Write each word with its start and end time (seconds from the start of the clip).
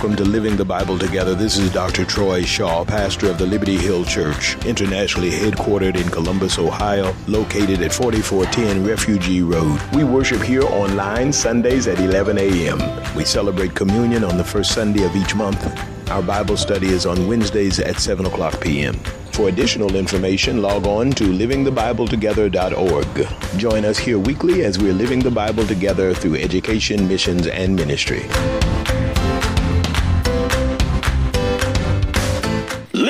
Welcome 0.00 0.16
to 0.16 0.24
Living 0.24 0.56
the 0.56 0.64
Bible 0.64 0.98
Together. 0.98 1.34
This 1.34 1.58
is 1.58 1.70
Dr. 1.70 2.06
Troy 2.06 2.42
Shaw, 2.42 2.86
pastor 2.86 3.30
of 3.30 3.36
the 3.36 3.44
Liberty 3.44 3.76
Hill 3.76 4.06
Church, 4.06 4.56
internationally 4.64 5.30
headquartered 5.30 6.00
in 6.00 6.08
Columbus, 6.08 6.58
Ohio, 6.58 7.14
located 7.26 7.82
at 7.82 7.92
4410 7.92 8.86
Refugee 8.86 9.42
Road. 9.42 9.78
We 9.94 10.04
worship 10.04 10.40
here 10.40 10.62
online 10.62 11.34
Sundays 11.34 11.86
at 11.86 12.00
11 12.00 12.38
a.m. 12.38 12.78
We 13.14 13.26
celebrate 13.26 13.74
communion 13.74 14.24
on 14.24 14.38
the 14.38 14.44
first 14.44 14.72
Sunday 14.72 15.04
of 15.04 15.14
each 15.14 15.34
month. 15.34 15.62
Our 16.10 16.22
Bible 16.22 16.56
study 16.56 16.88
is 16.88 17.04
on 17.04 17.28
Wednesdays 17.28 17.78
at 17.78 18.00
7 18.00 18.24
o'clock 18.24 18.58
p.m. 18.58 18.94
For 19.32 19.50
additional 19.50 19.96
information, 19.96 20.62
log 20.62 20.86
on 20.86 21.10
to 21.10 21.24
livingthebibletogether.org. 21.24 23.58
Join 23.58 23.84
us 23.84 23.98
here 23.98 24.18
weekly 24.18 24.64
as 24.64 24.78
we're 24.78 24.94
living 24.94 25.18
the 25.18 25.30
Bible 25.30 25.66
together 25.66 26.14
through 26.14 26.36
education, 26.36 27.06
missions, 27.06 27.46
and 27.46 27.76
ministry. 27.76 28.22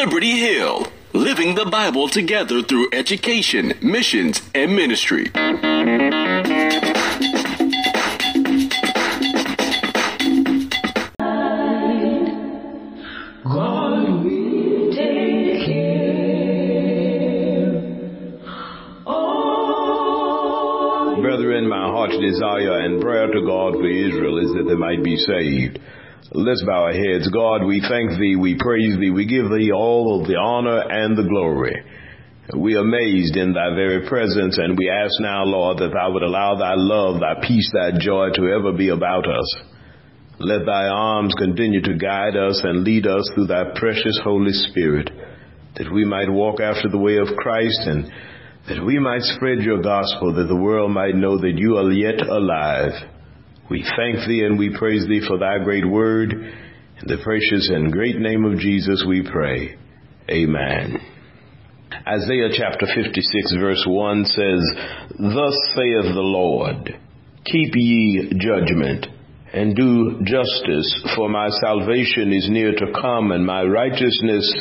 Liberty 0.03 0.39
Hill, 0.39 0.87
living 1.13 1.57
the 1.57 1.67
Bible 1.67 2.09
together 2.09 2.63
through 2.63 2.89
education, 2.91 3.75
missions, 3.83 4.41
and 4.55 4.75
ministry. 4.75 5.25
God 5.25 5.53
will 14.25 14.95
take 14.95 15.67
care. 15.67 16.01
Brethren, 21.21 21.69
my 21.69 21.91
heart's 21.92 22.17
desire 22.17 22.79
and 22.79 23.03
prayer 23.03 23.27
to 23.27 23.42
God 23.45 23.75
for 23.75 23.87
Israel 23.87 24.39
is 24.39 24.51
that 24.55 24.64
they 24.67 24.77
might 24.77 25.05
be 25.05 25.19
saved. 25.19 25.79
Let's 26.33 26.62
bow 26.64 26.84
our 26.84 26.92
heads. 26.92 27.28
God, 27.28 27.64
we 27.64 27.81
thank 27.81 28.12
thee, 28.12 28.36
we 28.36 28.56
praise 28.56 28.97
thee, 29.00 29.11
we 29.11 29.27
give 29.27 29.50
thee 29.50 29.73
all 29.73 30.20
of 30.20 30.28
the 30.28 30.36
honor 30.36 30.78
and 30.89 31.19
the 31.19 31.27
glory. 31.27 31.75
We 32.56 32.77
are 32.77 32.86
amazed 32.86 33.34
in 33.36 33.53
thy 33.53 33.75
very 33.75 34.09
presence, 34.09 34.56
and 34.56 34.78
we 34.78 34.89
ask 34.89 35.11
now, 35.19 35.42
Lord, 35.42 35.78
that 35.78 35.91
thou 35.92 36.12
would 36.12 36.23
allow 36.23 36.55
thy 36.55 36.75
love, 36.77 37.19
thy 37.19 37.45
peace, 37.47 37.69
thy 37.75 37.98
joy 37.98 38.31
to 38.34 38.47
ever 38.47 38.73
be 38.73 38.91
about 38.91 39.27
us. 39.27 39.56
Let 40.39 40.67
thy 40.67 40.86
arms 40.86 41.34
continue 41.36 41.83
to 41.83 41.98
guide 41.98 42.36
us 42.36 42.62
and 42.62 42.84
lead 42.84 43.08
us 43.08 43.28
through 43.34 43.47
thy 43.47 43.64
precious 43.75 44.20
Holy 44.23 44.53
Spirit, 44.53 45.11
that 45.78 45.92
we 45.92 46.05
might 46.05 46.31
walk 46.31 46.61
after 46.61 46.89
the 46.89 46.98
way 46.98 47.17
of 47.17 47.36
Christ 47.39 47.81
and 47.86 48.06
that 48.69 48.84
we 48.86 49.01
might 49.01 49.23
spread 49.23 49.62
your 49.62 49.83
gospel, 49.83 50.34
that 50.34 50.47
the 50.47 50.55
world 50.55 50.92
might 50.92 51.17
know 51.17 51.39
that 51.39 51.58
you 51.58 51.77
are 51.77 51.91
yet 51.91 52.25
alive. 52.25 52.92
We 53.71 53.85
thank 53.97 54.27
thee 54.27 54.43
and 54.45 54.59
we 54.59 54.77
praise 54.77 55.07
thee 55.07 55.23
for 55.27 55.39
thy 55.39 55.59
great 55.63 55.89
word. 55.89 56.33
In 56.33 57.07
the 57.07 57.23
precious 57.23 57.71
and 57.73 57.93
great 57.93 58.19
name 58.19 58.45
of 58.45 58.59
Jesus 58.59 59.05
we 59.07 59.23
pray. 59.23 59.79
Amen. 60.29 60.99
Isaiah 62.07 62.51
chapter 62.53 62.87
56 62.93 63.57
verse 63.61 63.85
1 63.87 64.25
says, 64.25 64.61
Thus 65.19 65.57
saith 65.77 66.13
the 66.15 66.21
Lord, 66.21 66.98
Keep 67.45 67.73
ye 67.77 68.33
judgment 68.39 69.07
and 69.53 69.77
do 69.77 70.21
justice, 70.25 71.05
for 71.15 71.29
my 71.29 71.48
salvation 71.61 72.33
is 72.33 72.48
near 72.51 72.73
to 72.73 72.93
come 73.01 73.31
and 73.31 73.47
my 73.47 73.63
righteousness 73.63 74.53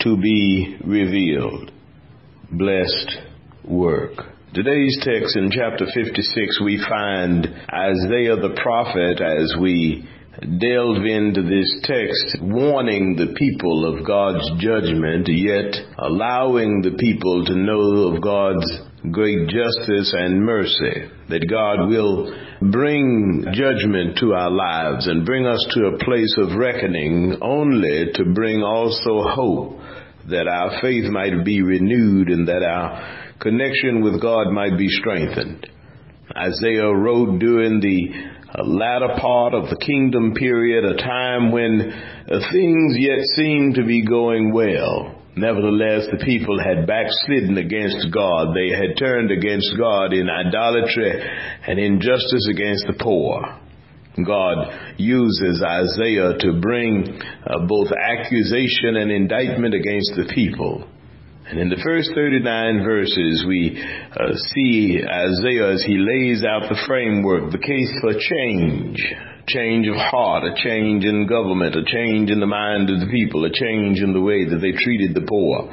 to 0.00 0.16
be 0.16 0.76
revealed. 0.84 1.70
Blessed 2.50 3.18
work. 3.64 4.24
Today's 4.52 4.98
text 5.04 5.36
in 5.36 5.48
chapter 5.52 5.86
56, 5.86 6.60
we 6.64 6.84
find 6.88 7.46
Isaiah 7.72 8.34
the 8.34 8.58
prophet 8.60 9.22
as 9.22 9.54
we 9.60 10.08
delve 10.42 11.06
into 11.06 11.42
this 11.46 11.70
text, 11.84 12.42
warning 12.42 13.14
the 13.14 13.32
people 13.38 13.86
of 13.86 14.04
God's 14.04 14.42
judgment, 14.58 15.28
yet 15.30 15.70
allowing 15.98 16.82
the 16.82 16.98
people 16.98 17.44
to 17.44 17.54
know 17.54 18.10
of 18.10 18.20
God's 18.20 18.66
great 19.12 19.46
justice 19.46 20.12
and 20.18 20.42
mercy, 20.42 21.06
that 21.28 21.46
God 21.48 21.86
will 21.86 22.34
bring 22.72 23.46
judgment 23.54 24.18
to 24.18 24.34
our 24.34 24.50
lives 24.50 25.06
and 25.06 25.24
bring 25.24 25.46
us 25.46 25.64
to 25.74 25.94
a 25.94 25.98
place 26.04 26.34
of 26.38 26.58
reckoning 26.58 27.38
only 27.40 28.10
to 28.14 28.24
bring 28.34 28.64
also 28.64 29.22
hope 29.30 29.78
that 30.28 30.48
our 30.48 30.80
faith 30.82 31.04
might 31.04 31.44
be 31.44 31.62
renewed 31.62 32.30
and 32.30 32.48
that 32.48 32.64
our 32.64 33.29
connection 33.40 34.02
with 34.02 34.20
God 34.20 34.52
might 34.52 34.76
be 34.76 34.88
strengthened. 34.88 35.66
Isaiah 36.36 36.94
wrote 36.94 37.40
during 37.40 37.80
the 37.80 38.10
uh, 38.54 38.64
latter 38.64 39.14
part 39.18 39.54
of 39.54 39.70
the 39.70 39.76
kingdom 39.84 40.34
period, 40.34 40.84
a 40.84 40.96
time 40.96 41.50
when 41.50 41.90
uh, 41.90 42.38
things 42.52 42.96
yet 42.98 43.18
seemed 43.36 43.74
to 43.76 43.84
be 43.84 44.04
going 44.04 44.52
well. 44.52 45.16
Nevertheless, 45.36 46.06
the 46.10 46.22
people 46.24 46.58
had 46.62 46.86
backslidden 46.86 47.56
against 47.56 48.12
God. 48.12 48.54
They 48.54 48.70
had 48.70 48.98
turned 48.98 49.30
against 49.30 49.72
God 49.78 50.12
in 50.12 50.28
idolatry 50.28 51.12
and 51.66 51.78
injustice 51.78 52.48
against 52.50 52.86
the 52.86 52.98
poor. 53.00 53.40
God 54.26 54.94
uses 54.98 55.62
Isaiah 55.62 56.36
to 56.38 56.60
bring 56.60 57.20
uh, 57.46 57.66
both 57.66 57.88
accusation 57.92 58.96
and 58.96 59.10
indictment 59.10 59.74
against 59.74 60.12
the 60.16 60.30
people. 60.34 60.86
And 61.50 61.58
in 61.58 61.68
the 61.68 61.82
first 61.82 62.14
39 62.14 62.84
verses, 62.84 63.42
we 63.42 63.74
uh, 63.74 64.38
see 64.54 65.02
Isaiah 65.02 65.74
as 65.74 65.82
he 65.82 65.98
lays 65.98 66.46
out 66.46 66.70
the 66.70 66.78
framework, 66.86 67.50
the 67.50 67.58
case 67.58 67.90
for 67.98 68.14
change. 68.14 68.94
Change 69.48 69.88
of 69.88 69.96
heart, 69.98 70.44
a 70.46 70.54
change 70.62 71.02
in 71.02 71.26
government, 71.26 71.74
a 71.74 71.82
change 71.82 72.30
in 72.30 72.38
the 72.38 72.46
mind 72.46 72.86
of 72.86 73.02
the 73.02 73.10
people, 73.10 73.44
a 73.44 73.50
change 73.50 73.98
in 73.98 74.12
the 74.12 74.20
way 74.20 74.46
that 74.46 74.62
they 74.62 74.70
treated 74.78 75.10
the 75.10 75.26
poor. 75.26 75.66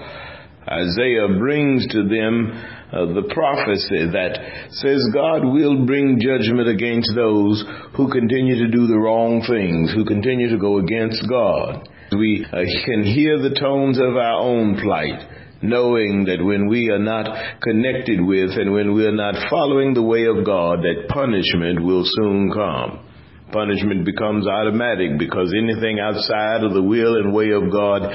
Isaiah 0.66 1.30
brings 1.38 1.86
to 1.94 2.10
them 2.10 2.58
uh, 2.90 3.14
the 3.14 3.30
prophecy 3.30 4.10
that 4.18 4.74
says 4.82 4.98
God 5.14 5.46
will 5.46 5.86
bring 5.86 6.18
judgment 6.18 6.74
against 6.74 7.14
those 7.14 7.62
who 7.94 8.10
continue 8.10 8.66
to 8.66 8.72
do 8.74 8.88
the 8.88 8.98
wrong 8.98 9.46
things, 9.46 9.94
who 9.94 10.10
continue 10.10 10.50
to 10.50 10.58
go 10.58 10.80
against 10.80 11.22
God. 11.30 11.88
We 12.18 12.42
uh, 12.50 12.66
can 12.82 13.06
hear 13.06 13.38
the 13.38 13.54
tones 13.54 14.02
of 14.02 14.18
our 14.18 14.42
own 14.42 14.82
plight 14.82 15.38
knowing 15.62 16.25
that 16.25 16.44
when 16.44 16.68
we 16.68 16.90
are 16.90 17.00
not 17.00 17.59
connected 17.62 18.22
with 18.22 18.51
and 18.51 18.73
when 18.73 18.94
we 18.94 19.06
are 19.06 19.16
not 19.16 19.50
following 19.50 19.94
the 19.94 20.03
way 20.03 20.25
of 20.25 20.45
God, 20.45 20.79
that 20.79 21.07
punishment 21.09 21.84
will 21.84 22.03
soon 22.06 22.51
come. 22.51 23.06
Punishment 23.52 24.03
becomes 24.03 24.46
automatic 24.46 25.18
because 25.18 25.53
anything 25.58 26.00
outside 26.00 26.63
of 26.63 26.74
the 26.74 26.84
will 26.84 27.16
and 27.16 27.34
way 27.34 27.52
of 27.52 27.72
God 27.72 28.12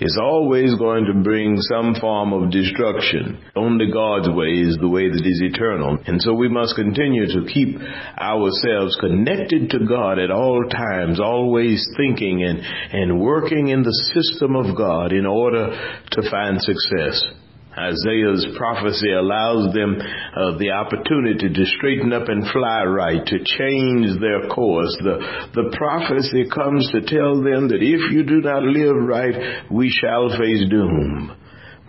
is 0.00 0.16
always 0.20 0.74
going 0.76 1.06
to 1.06 1.22
bring 1.22 1.56
some 1.62 1.96
form 2.00 2.32
of 2.32 2.52
destruction. 2.52 3.42
Only 3.56 3.90
God's 3.90 4.28
way 4.28 4.62
is 4.62 4.78
the 4.80 4.88
way 4.88 5.08
that 5.08 5.26
is 5.26 5.42
eternal. 5.42 5.98
And 6.06 6.22
so 6.22 6.34
we 6.34 6.48
must 6.48 6.76
continue 6.76 7.26
to 7.26 7.52
keep 7.52 7.78
ourselves 8.16 8.96
connected 9.00 9.70
to 9.70 9.86
God 9.86 10.20
at 10.20 10.30
all 10.30 10.62
times, 10.70 11.18
always 11.18 11.84
thinking 11.96 12.44
and, 12.44 12.60
and 12.92 13.20
working 13.20 13.68
in 13.68 13.82
the 13.82 14.10
system 14.14 14.54
of 14.54 14.76
God 14.76 15.12
in 15.12 15.26
order 15.26 15.66
to 16.12 16.30
find 16.30 16.60
success. 16.60 17.24
Isaiah's 17.78 18.46
prophecy 18.56 19.12
allows 19.12 19.72
them 19.74 20.00
uh, 20.00 20.56
the 20.58 20.70
opportunity 20.70 21.52
to 21.52 21.64
straighten 21.76 22.12
up 22.12 22.28
and 22.28 22.48
fly 22.50 22.84
right, 22.84 23.24
to 23.24 23.38
change 23.44 24.18
their 24.18 24.48
course. 24.48 24.96
The, 25.02 25.50
the 25.54 25.76
prophecy 25.76 26.48
comes 26.48 26.90
to 26.92 27.02
tell 27.02 27.42
them 27.42 27.68
that 27.68 27.82
if 27.82 28.10
you 28.12 28.24
do 28.24 28.40
not 28.40 28.62
live 28.62 28.96
right, 28.96 29.70
we 29.70 29.90
shall 29.90 30.30
face 30.30 30.64
doom. 30.70 31.36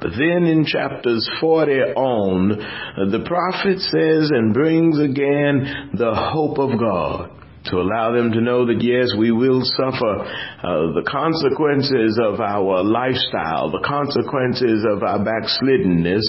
But 0.02 0.12
then 0.12 0.44
in 0.44 0.66
chapters 0.66 1.28
40 1.40 1.72
on, 1.96 2.52
uh, 2.52 3.10
the 3.10 3.24
prophet 3.26 3.80
says 3.80 4.30
and 4.30 4.54
brings 4.54 5.00
again 5.00 5.92
the 5.94 6.14
hope 6.14 6.60
of 6.60 6.78
God 6.78 7.32
to 7.70 7.78
allow 7.78 8.14
them 8.14 8.32
to 8.32 8.42
know 8.42 8.66
that 8.66 8.82
yes, 8.82 9.14
we 9.18 9.32
will 9.32 9.62
suffer 9.64 10.14
uh, 10.24 10.94
the 10.94 11.06
consequences 11.06 12.20
of 12.22 12.40
our 12.40 12.84
lifestyle, 12.84 13.72
the 13.72 13.84
consequences 13.86 14.86
of 14.90 15.04
our 15.04 15.20
backsliddenness, 15.20 16.24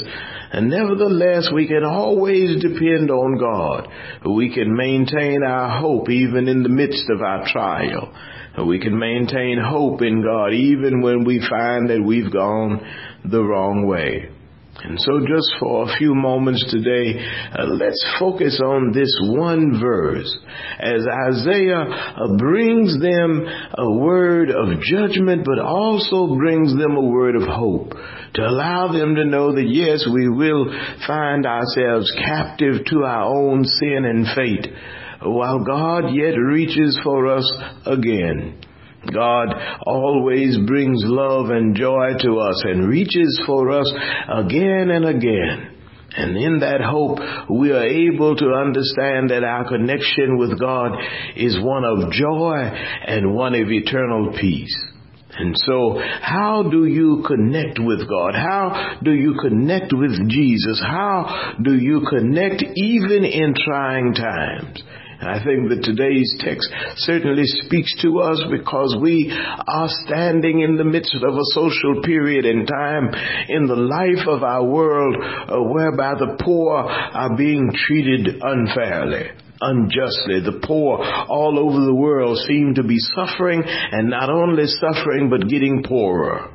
and 0.52 0.70
nevertheless 0.70 1.50
we 1.52 1.66
can 1.66 1.84
always 1.84 2.62
depend 2.62 3.10
on 3.10 3.38
God. 3.38 3.88
We 4.24 4.52
can 4.52 4.74
maintain 4.74 5.42
our 5.42 5.80
hope 5.80 6.08
even 6.10 6.48
in 6.48 6.62
the 6.62 6.68
midst 6.68 7.08
of 7.10 7.22
our 7.22 7.46
trial. 7.46 8.12
We 8.66 8.80
can 8.80 8.98
maintain 8.98 9.58
hope 9.58 10.02
in 10.02 10.22
God 10.22 10.52
even 10.52 11.00
when 11.00 11.24
we 11.24 11.38
find 11.48 11.90
that 11.90 12.02
we've 12.04 12.32
gone 12.32 12.80
the 13.24 13.42
wrong 13.42 13.86
way. 13.86 14.30
And 14.80 14.96
so, 15.00 15.18
just 15.20 15.56
for 15.58 15.90
a 15.90 15.96
few 15.98 16.14
moments 16.14 16.64
today, 16.70 17.18
uh, 17.52 17.64
let's 17.66 18.04
focus 18.20 18.60
on 18.64 18.92
this 18.92 19.10
one 19.24 19.80
verse 19.80 20.38
as 20.78 21.04
Isaiah 21.26 21.82
uh, 21.82 22.36
brings 22.36 23.00
them 23.00 23.44
a 23.76 23.90
word 23.90 24.50
of 24.50 24.80
judgment, 24.80 25.44
but 25.44 25.58
also 25.58 26.36
brings 26.36 26.76
them 26.76 26.96
a 26.96 27.08
word 27.08 27.34
of 27.34 27.42
hope 27.42 27.94
to 28.34 28.42
allow 28.42 28.92
them 28.92 29.16
to 29.16 29.24
know 29.24 29.52
that 29.52 29.68
yes, 29.68 30.06
we 30.12 30.28
will 30.28 30.66
find 31.08 31.44
ourselves 31.44 32.12
captive 32.16 32.84
to 32.86 33.02
our 33.02 33.24
own 33.24 33.64
sin 33.64 34.04
and 34.04 34.26
fate 34.36 34.68
while 35.22 35.64
God 35.64 36.14
yet 36.14 36.36
reaches 36.36 36.98
for 37.02 37.26
us 37.26 37.52
again. 37.84 38.60
God 39.12 39.54
always 39.86 40.58
brings 40.66 41.02
love 41.04 41.50
and 41.50 41.74
joy 41.74 42.14
to 42.20 42.38
us 42.38 42.62
and 42.64 42.88
reaches 42.88 43.40
for 43.46 43.70
us 43.70 43.92
again 44.28 44.90
and 44.90 45.04
again. 45.04 45.74
And 46.16 46.36
in 46.36 46.58
that 46.60 46.80
hope, 46.80 47.18
we 47.50 47.70
are 47.70 47.84
able 47.84 48.34
to 48.36 48.52
understand 48.52 49.30
that 49.30 49.44
our 49.44 49.68
connection 49.68 50.38
with 50.38 50.58
God 50.58 50.92
is 51.36 51.60
one 51.62 51.84
of 51.84 52.10
joy 52.10 52.56
and 53.06 53.34
one 53.34 53.54
of 53.54 53.70
eternal 53.70 54.32
peace. 54.38 54.74
And 55.38 55.54
so, 55.56 56.00
how 56.20 56.64
do 56.68 56.86
you 56.86 57.22
connect 57.26 57.78
with 57.78 58.08
God? 58.08 58.34
How 58.34 58.98
do 59.04 59.12
you 59.12 59.34
connect 59.40 59.92
with 59.92 60.28
Jesus? 60.28 60.82
How 60.84 61.54
do 61.62 61.76
you 61.76 62.04
connect 62.08 62.64
even 62.74 63.24
in 63.24 63.54
trying 63.54 64.14
times? 64.14 64.82
I 65.20 65.42
think 65.42 65.68
that 65.70 65.82
today's 65.82 66.36
text 66.38 66.70
certainly 66.98 67.42
speaks 67.44 67.92
to 68.02 68.20
us 68.20 68.40
because 68.50 68.96
we 69.00 69.32
are 69.32 69.88
standing 70.06 70.60
in 70.60 70.76
the 70.76 70.84
midst 70.84 71.14
of 71.14 71.34
a 71.34 71.50
social 71.52 72.02
period 72.02 72.44
and 72.44 72.68
time 72.68 73.10
in 73.48 73.66
the 73.66 73.74
life 73.74 74.28
of 74.28 74.44
our 74.44 74.64
world 74.64 75.16
uh, 75.18 75.60
whereby 75.60 76.14
the 76.14 76.36
poor 76.40 76.76
are 76.76 77.36
being 77.36 77.72
treated 77.74 78.40
unfairly 78.40 79.30
unjustly. 79.60 80.38
The 80.38 80.60
poor 80.64 80.98
all 81.02 81.58
over 81.58 81.84
the 81.84 81.94
world 81.94 82.38
seem 82.46 82.74
to 82.76 82.84
be 82.84 82.98
suffering 82.98 83.64
and 83.66 84.08
not 84.08 84.30
only 84.30 84.66
suffering 84.66 85.30
but 85.30 85.48
getting 85.48 85.82
poorer 85.82 86.52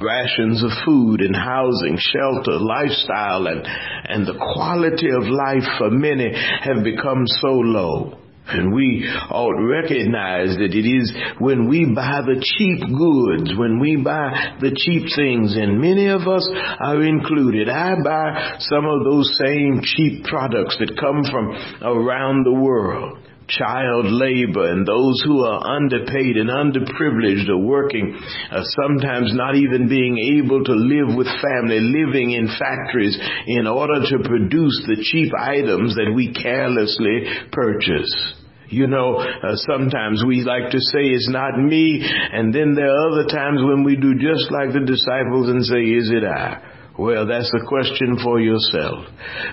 rations 0.00 0.62
of 0.62 0.70
food 0.84 1.20
and 1.20 1.34
housing, 1.34 1.98
shelter, 1.98 2.58
lifestyle, 2.58 3.46
and, 3.46 3.66
and 3.66 4.26
the 4.26 4.38
quality 4.54 5.10
of 5.10 5.24
life 5.24 5.66
for 5.78 5.90
many 5.90 6.32
have 6.34 6.84
become 6.84 7.26
so 7.26 7.48
low. 7.48 8.18
And 8.44 8.74
we 8.74 9.08
ought 9.30 9.54
recognize 9.54 10.56
that 10.56 10.74
it 10.74 10.84
is 10.84 11.12
when 11.38 11.68
we 11.68 11.86
buy 11.94 12.22
the 12.26 12.42
cheap 12.42 12.80
goods, 12.80 13.56
when 13.56 13.78
we 13.78 13.96
buy 13.96 14.58
the 14.60 14.74
cheap 14.74 15.06
things, 15.14 15.56
and 15.56 15.80
many 15.80 16.08
of 16.08 16.26
us 16.26 16.48
are 16.80 17.00
included. 17.02 17.68
I 17.68 17.94
buy 18.02 18.56
some 18.58 18.84
of 18.84 19.04
those 19.04 19.38
same 19.38 19.80
cheap 19.82 20.24
products 20.24 20.76
that 20.80 20.98
come 20.98 21.22
from 21.30 21.54
around 21.82 22.44
the 22.44 22.52
world 22.60 23.18
child 23.48 24.06
labor 24.06 24.70
and 24.70 24.86
those 24.86 25.22
who 25.24 25.44
are 25.44 25.76
underpaid 25.76 26.36
and 26.36 26.50
underprivileged 26.50 27.48
are 27.48 27.58
working, 27.58 28.18
uh, 28.50 28.62
sometimes 28.84 29.34
not 29.34 29.56
even 29.56 29.88
being 29.88 30.18
able 30.38 30.62
to 30.64 30.72
live 30.72 31.16
with 31.16 31.26
family, 31.40 31.80
living 31.80 32.32
in 32.32 32.48
factories 32.58 33.18
in 33.46 33.66
order 33.66 34.00
to 34.00 34.18
produce 34.24 34.84
the 34.86 35.02
cheap 35.02 35.32
items 35.38 35.94
that 35.96 36.12
we 36.14 36.32
carelessly 36.32 37.48
purchase. 37.50 38.34
You 38.68 38.86
know, 38.86 39.16
uh, 39.18 39.56
sometimes 39.68 40.24
we 40.26 40.42
like 40.44 40.70
to 40.70 40.78
say 40.80 41.04
it's 41.12 41.28
not 41.28 41.58
me, 41.58 42.00
and 42.00 42.54
then 42.54 42.74
there 42.74 42.88
are 42.88 43.10
other 43.12 43.28
times 43.28 43.60
when 43.62 43.84
we 43.84 43.96
do 43.96 44.14
just 44.14 44.50
like 44.50 44.72
the 44.72 44.80
disciples 44.80 45.50
and 45.50 45.62
say, 45.62 45.82
is 45.82 46.10
it 46.10 46.24
I? 46.24 46.81
Well, 47.02 47.26
that's 47.26 47.50
a 47.52 47.66
question 47.66 48.16
for 48.22 48.38
yourself. 48.38 49.04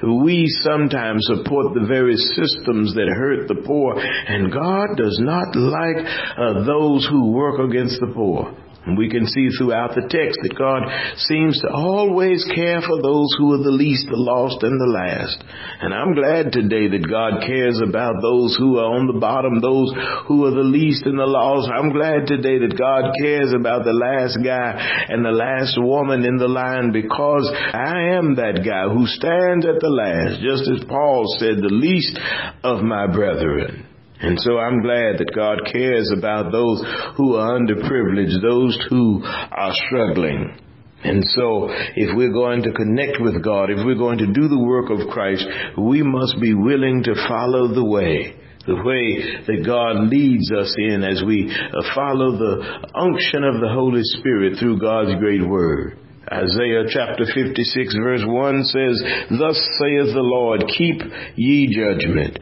We 0.03 0.45
sometimes 0.61 1.25
support 1.25 1.73
the 1.73 1.87
very 1.87 2.15
systems 2.15 2.93
that 2.93 3.09
hurt 3.09 3.47
the 3.47 3.63
poor, 3.65 3.95
and 3.97 4.53
God 4.53 4.95
does 4.95 5.17
not 5.19 5.55
like 5.55 5.97
uh, 6.37 6.63
those 6.65 7.07
who 7.09 7.31
work 7.31 7.59
against 7.59 7.99
the 8.01 8.13
poor. 8.13 8.53
And 8.85 8.97
we 8.97 9.09
can 9.09 9.27
see 9.27 9.49
throughout 9.49 9.93
the 9.93 10.07
text 10.07 10.39
that 10.41 10.55
God 10.55 10.87
seems 11.27 11.59
to 11.61 11.69
always 11.69 12.47
care 12.55 12.79
for 12.79 13.01
those 13.01 13.27
who 13.37 13.51
are 13.53 13.63
the 13.63 13.75
least, 13.75 14.07
the 14.07 14.15
lost, 14.15 14.63
and 14.63 14.79
the 14.79 14.87
last. 14.87 15.35
And 15.83 15.93
I'm 15.93 16.15
glad 16.15 16.55
today 16.55 16.87
that 16.87 17.03
God 17.03 17.43
cares 17.43 17.81
about 17.83 18.23
those 18.23 18.55
who 18.55 18.79
are 18.79 18.95
on 18.95 19.11
the 19.11 19.19
bottom, 19.19 19.59
those 19.59 19.91
who 20.31 20.47
are 20.47 20.55
the 20.55 20.63
least 20.63 21.03
and 21.05 21.19
the 21.19 21.27
lost. 21.27 21.67
I'm 21.67 21.91
glad 21.91 22.25
today 22.25 22.63
that 22.63 22.79
God 22.79 23.11
cares 23.19 23.51
about 23.51 23.83
the 23.83 23.93
last 23.93 24.39
guy 24.39 24.79
and 25.11 25.27
the 25.27 25.35
last 25.35 25.75
woman 25.75 26.23
in 26.23 26.37
the 26.37 26.47
line 26.47 26.95
because 26.95 27.51
I 27.51 28.15
am 28.15 28.39
that 28.39 28.63
guy 28.63 28.87
who 28.87 29.05
stands 29.11 29.67
at 29.67 29.83
the 29.83 29.91
last, 29.91 30.39
just 30.39 30.71
as 30.71 30.87
Paul 30.87 31.27
said, 31.37 31.59
the 31.59 31.75
least 31.75 32.15
of 32.63 32.79
my 32.79 33.11
brethren. 33.11 33.88
And 34.21 34.37
so 34.39 34.57
I'm 34.57 34.81
glad 34.81 35.17
that 35.17 35.31
God 35.33 35.59
cares 35.71 36.11
about 36.15 36.51
those 36.51 36.83
who 37.15 37.35
are 37.35 37.57
underprivileged, 37.57 38.41
those 38.41 38.77
who 38.89 39.21
are 39.23 39.71
struggling. 39.87 40.59
And 41.01 41.23
so, 41.23 41.69
if 41.95 42.15
we're 42.17 42.33
going 42.33 42.63
to 42.63 42.73
connect 42.73 43.21
with 43.21 43.41
God, 43.41 43.69
if 43.71 43.85
we're 43.85 43.95
going 43.95 44.17
to 44.17 44.27
do 44.27 44.49
the 44.49 44.59
work 44.59 44.89
of 44.89 45.07
Christ, 45.07 45.47
we 45.77 46.03
must 46.03 46.35
be 46.41 46.53
willing 46.53 47.03
to 47.03 47.15
follow 47.27 47.73
the 47.73 47.85
way 47.85 48.35
the 48.67 48.75
way 48.75 49.41
that 49.47 49.65
God 49.65 50.11
leads 50.11 50.51
us 50.51 50.75
in 50.77 51.01
as 51.01 51.23
we 51.25 51.49
uh, 51.49 51.81
follow 51.95 52.37
the 52.37 52.91
unction 52.93 53.43
of 53.43 53.61
the 53.61 53.71
Holy 53.71 54.03
Spirit 54.03 54.59
through 54.59 54.79
God's 54.79 55.17
great 55.17 55.41
word. 55.41 55.97
Isaiah 56.31 56.83
chapter 56.87 57.25
56 57.25 57.95
verse 57.95 58.21
1 58.27 58.63
says, 58.65 59.01
Thus 59.31 59.57
saith 59.79 60.13
the 60.13 60.21
Lord, 60.21 60.65
keep 60.67 61.01
ye 61.35 61.73
judgment 61.73 62.37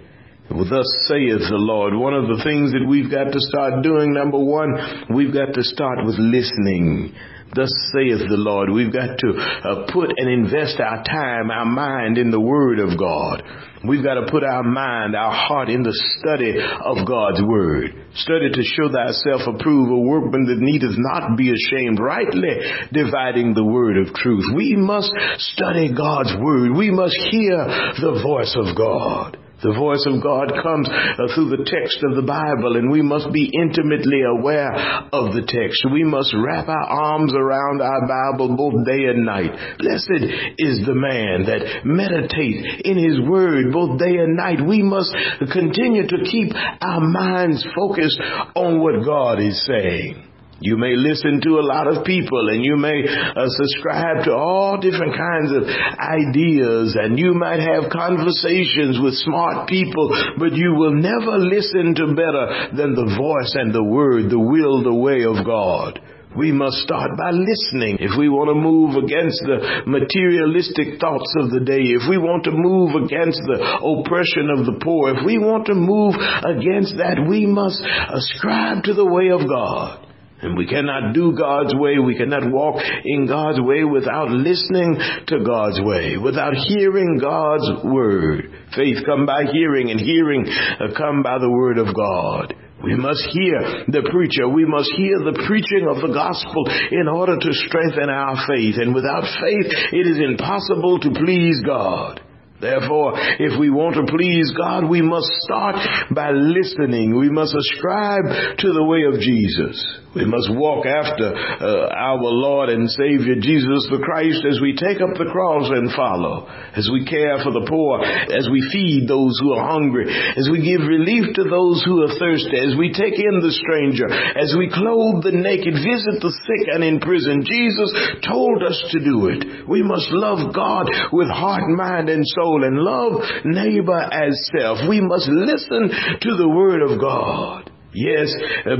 Thus 0.50 0.88
saith 1.08 1.44
the 1.44 1.60
Lord. 1.60 1.94
One 1.94 2.14
of 2.14 2.28
the 2.28 2.42
things 2.44 2.72
that 2.72 2.88
we've 2.88 3.12
got 3.12 3.36
to 3.36 3.40
start 3.52 3.84
doing, 3.84 4.14
number 4.14 4.40
one, 4.40 5.08
we've 5.14 5.34
got 5.34 5.54
to 5.54 5.64
start 5.64 6.06
with 6.06 6.16
listening. 6.18 7.14
Thus 7.54 7.72
saith 7.92 8.24
the 8.28 8.40
Lord. 8.40 8.72
We've 8.72 8.92
got 8.92 9.20
to 9.20 9.30
uh, 9.36 9.92
put 9.92 10.12
and 10.16 10.32
invest 10.32 10.80
our 10.80 11.04
time, 11.04 11.52
our 11.52 11.66
mind 11.68 12.18
in 12.18 12.32
the 12.32 12.40
Word 12.40 12.80
of 12.80 12.98
God. 12.98 13.44
We've 13.88 14.04
got 14.04 14.16
to 14.16 14.32
put 14.32 14.44
our 14.44 14.64
mind, 14.64 15.16
our 15.16 15.32
heart 15.32 15.70
in 15.70 15.84
the 15.84 15.96
study 16.20 16.56
of 16.56 17.08
God's 17.08 17.44
Word. 17.44 17.92
Study 18.16 18.48
to 18.52 18.64
show 18.64 18.88
thyself 18.88 19.48
approved, 19.48 19.92
a 19.92 20.00
workman 20.00 20.48
that 20.48 20.60
needeth 20.60 20.96
not 20.96 21.38
be 21.38 21.52
ashamed, 21.52 22.00
rightly 22.00 22.56
dividing 22.92 23.54
the 23.54 23.68
Word 23.68 23.98
of 24.00 24.16
truth. 24.16 24.48
We 24.56 24.76
must 24.76 25.12
study 25.40 25.92
God's 25.92 26.36
Word. 26.40 26.72
We 26.76 26.92
must 26.92 27.16
hear 27.32 27.68
the 28.00 28.20
voice 28.24 28.56
of 28.56 28.76
God. 28.76 29.38
The 29.64 29.74
voice 29.74 30.06
of 30.06 30.22
God 30.22 30.54
comes 30.62 30.88
uh, 30.88 31.34
through 31.34 31.50
the 31.50 31.66
text 31.66 31.98
of 32.06 32.16
the 32.16 32.22
Bible, 32.22 32.78
and 32.78 32.92
we 32.92 33.02
must 33.02 33.34
be 33.34 33.50
intimately 33.50 34.22
aware 34.22 34.70
of 35.10 35.34
the 35.34 35.42
text. 35.42 35.82
We 35.92 36.04
must 36.04 36.36
wrap 36.38 36.68
our 36.70 36.86
arms 36.86 37.34
around 37.34 37.82
our 37.82 38.06
Bible 38.06 38.56
both 38.56 38.86
day 38.86 39.10
and 39.10 39.26
night. 39.26 39.50
Blessed 39.80 40.54
is 40.62 40.86
the 40.86 40.94
man 40.94 41.50
that 41.50 41.82
meditates 41.86 42.86
in 42.86 43.02
his 43.02 43.20
word 43.28 43.74
both 43.74 43.98
day 43.98 44.18
and 44.22 44.38
night. 44.38 44.62
We 44.62 44.84
must 44.84 45.16
continue 45.52 46.06
to 46.06 46.18
keep 46.30 46.54
our 46.54 47.02
minds 47.02 47.66
focused 47.74 48.22
on 48.54 48.80
what 48.80 49.04
God 49.04 49.42
is 49.42 49.66
saying. 49.66 50.27
You 50.60 50.78
may 50.78 50.96
listen 50.96 51.40
to 51.42 51.60
a 51.60 51.66
lot 51.66 51.86
of 51.86 52.04
people 52.04 52.50
and 52.50 52.66
you 52.66 52.78
may 52.78 53.06
uh, 53.06 53.46
subscribe 53.46 54.26
to 54.26 54.34
all 54.34 54.82
different 54.82 55.14
kinds 55.14 55.54
of 55.54 55.62
ideas 55.70 56.98
and 56.98 57.20
you 57.20 57.36
might 57.36 57.60
have 57.62 57.94
conversations 57.94 58.98
with 58.98 59.14
smart 59.22 59.70
people, 59.70 60.10
but 60.40 60.54
you 60.54 60.74
will 60.74 60.96
never 60.98 61.38
listen 61.38 61.94
to 61.94 62.16
better 62.18 62.74
than 62.74 62.98
the 62.98 63.14
voice 63.14 63.54
and 63.54 63.72
the 63.72 63.84
word, 63.84 64.32
the 64.32 64.40
will, 64.40 64.82
the 64.82 64.94
way 64.94 65.26
of 65.30 65.46
God. 65.46 66.02
We 66.36 66.52
must 66.52 66.78
start 66.78 67.18
by 67.18 67.32
listening. 67.32 67.98
If 68.00 68.18
we 68.18 68.30
want 68.30 68.50
to 68.50 68.58
move 68.58 68.98
against 68.98 69.42
the 69.46 69.86
materialistic 69.86 71.00
thoughts 71.00 71.34
of 71.38 71.50
the 71.50 71.62
day, 71.62 71.82
if 71.82 72.10
we 72.10 72.18
want 72.18 72.46
to 72.46 72.52
move 72.54 72.98
against 72.98 73.42
the 73.46 73.58
oppression 73.62 74.50
of 74.54 74.66
the 74.66 74.78
poor, 74.82 75.18
if 75.18 75.26
we 75.26 75.38
want 75.38 75.66
to 75.68 75.74
move 75.74 76.14
against 76.18 76.98
that, 76.98 77.26
we 77.30 77.46
must 77.46 77.82
ascribe 77.82 78.84
to 78.86 78.94
the 78.94 79.06
way 79.06 79.30
of 79.30 79.48
God. 79.50 80.07
And 80.40 80.56
we 80.56 80.68
cannot 80.68 81.14
do 81.14 81.36
God's 81.36 81.74
way. 81.74 81.98
We 81.98 82.16
cannot 82.16 82.52
walk 82.52 82.82
in 83.06 83.26
God's 83.26 83.60
way 83.60 83.84
without 83.84 84.30
listening 84.30 84.98
to 85.28 85.44
God's 85.44 85.82
way, 85.82 86.18
without 86.18 86.54
hearing 86.54 87.18
God's 87.20 87.84
word. 87.84 88.52
Faith 88.76 88.98
come 89.06 89.26
by 89.26 89.46
hearing 89.52 89.90
and 89.90 90.00
hearing 90.00 90.46
uh, 90.46 90.94
come 90.96 91.24
by 91.24 91.40
the 91.40 91.50
word 91.50 91.80
of 91.80 91.96
God. 91.96 92.54
We 92.84 92.96
must 92.96 93.26
hear 93.34 93.90
the 93.90 94.06
preacher. 94.12 94.48
We 94.48 94.64
must 94.64 94.94
hear 94.94 95.18
the 95.26 95.42
preaching 95.50 95.90
of 95.90 95.98
the 95.98 96.14
gospel 96.14 96.70
in 96.92 97.08
order 97.08 97.36
to 97.36 97.54
strengthen 97.66 98.10
our 98.10 98.38
faith. 98.46 98.78
And 98.78 98.94
without 98.94 99.26
faith, 99.42 99.74
it 99.92 100.06
is 100.06 100.22
impossible 100.22 101.00
to 101.00 101.10
please 101.18 101.58
God. 101.66 102.22
Therefore, 102.60 103.14
if 103.38 103.60
we 103.60 103.70
want 103.70 104.02
to 104.02 104.10
please 104.10 104.50
God, 104.58 104.90
we 104.90 105.02
must 105.02 105.30
start 105.46 105.78
by 106.10 106.32
listening. 106.34 107.14
We 107.14 107.30
must 107.30 107.54
ascribe 107.54 108.58
to 108.58 108.74
the 108.74 108.84
way 108.84 109.06
of 109.06 109.22
Jesus. 109.22 109.78
We 110.18 110.26
must 110.26 110.50
walk 110.50 110.90
after 110.90 111.30
uh, 111.30 111.94
our 111.94 112.18
Lord 112.18 112.74
and 112.74 112.90
Savior 112.90 113.38
Jesus 113.38 113.86
the 113.94 114.02
Christ 114.02 114.42
as 114.50 114.58
we 114.58 114.74
take 114.74 114.98
up 114.98 115.14
the 115.14 115.30
cross 115.30 115.70
and 115.70 115.94
follow, 115.94 116.50
as 116.74 116.90
we 116.90 117.06
care 117.06 117.38
for 117.46 117.54
the 117.54 117.70
poor, 117.70 118.02
as 118.02 118.50
we 118.50 118.66
feed 118.74 119.06
those 119.06 119.38
who 119.38 119.54
are 119.54 119.70
hungry, 119.70 120.10
as 120.10 120.50
we 120.50 120.66
give 120.66 120.90
relief 120.90 121.30
to 121.38 121.46
those 121.46 121.86
who 121.86 122.02
are 122.02 122.18
thirsty, 122.18 122.58
as 122.58 122.74
we 122.74 122.90
take 122.90 123.22
in 123.22 123.46
the 123.46 123.54
stranger, 123.54 124.10
as 124.10 124.58
we 124.58 124.74
clothe 124.74 125.22
the 125.22 125.38
naked, 125.38 125.78
visit 125.78 126.18
the 126.26 126.34
sick 126.34 126.74
and 126.74 126.82
in 126.82 126.98
prison. 126.98 127.46
Jesus 127.46 127.94
told 128.26 128.66
us 128.66 128.82
to 128.98 129.00
do 129.06 129.30
it. 129.30 129.70
We 129.70 129.86
must 129.86 130.10
love 130.10 130.50
God 130.50 130.90
with 131.14 131.30
heart, 131.30 131.70
mind, 131.70 132.10
and 132.10 132.26
soul 132.26 132.47
and 132.56 132.78
love 132.78 133.22
neighbor 133.44 134.00
as 134.00 134.34
self. 134.58 134.80
We 134.88 135.02
must 135.02 135.28
listen 135.28 135.90
to 136.22 136.36
the 136.38 136.50
word 136.50 136.82
of 136.82 137.00
God. 137.00 137.72
Yes, 137.94 138.34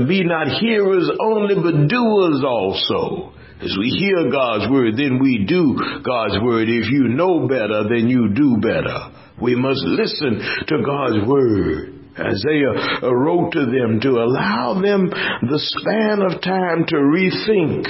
be 0.06 0.24
not 0.24 0.48
hearers 0.60 1.10
only, 1.20 1.56
but 1.56 1.88
doers 1.88 2.42
also. 2.44 3.34
As 3.60 3.76
we 3.76 3.90
hear 3.98 4.30
God's 4.30 4.70
word, 4.70 4.96
then 4.96 5.18
we 5.18 5.44
do 5.48 5.74
God's 6.04 6.38
word. 6.40 6.68
If 6.68 6.90
you 6.90 7.08
know 7.08 7.48
better, 7.48 7.88
then 7.88 8.08
you 8.08 8.30
do 8.32 8.58
better. 8.62 9.10
We 9.42 9.56
must 9.56 9.82
listen 9.82 10.38
to 10.68 10.82
God's 10.84 11.26
word. 11.26 11.98
Isaiah 12.18 13.10
wrote 13.10 13.52
to 13.52 13.66
them 13.66 14.00
to 14.02 14.10
allow 14.18 14.80
them 14.80 15.10
the 15.10 15.58
span 15.58 16.22
of 16.22 16.42
time 16.42 16.84
to 16.86 16.96
rethink, 16.96 17.86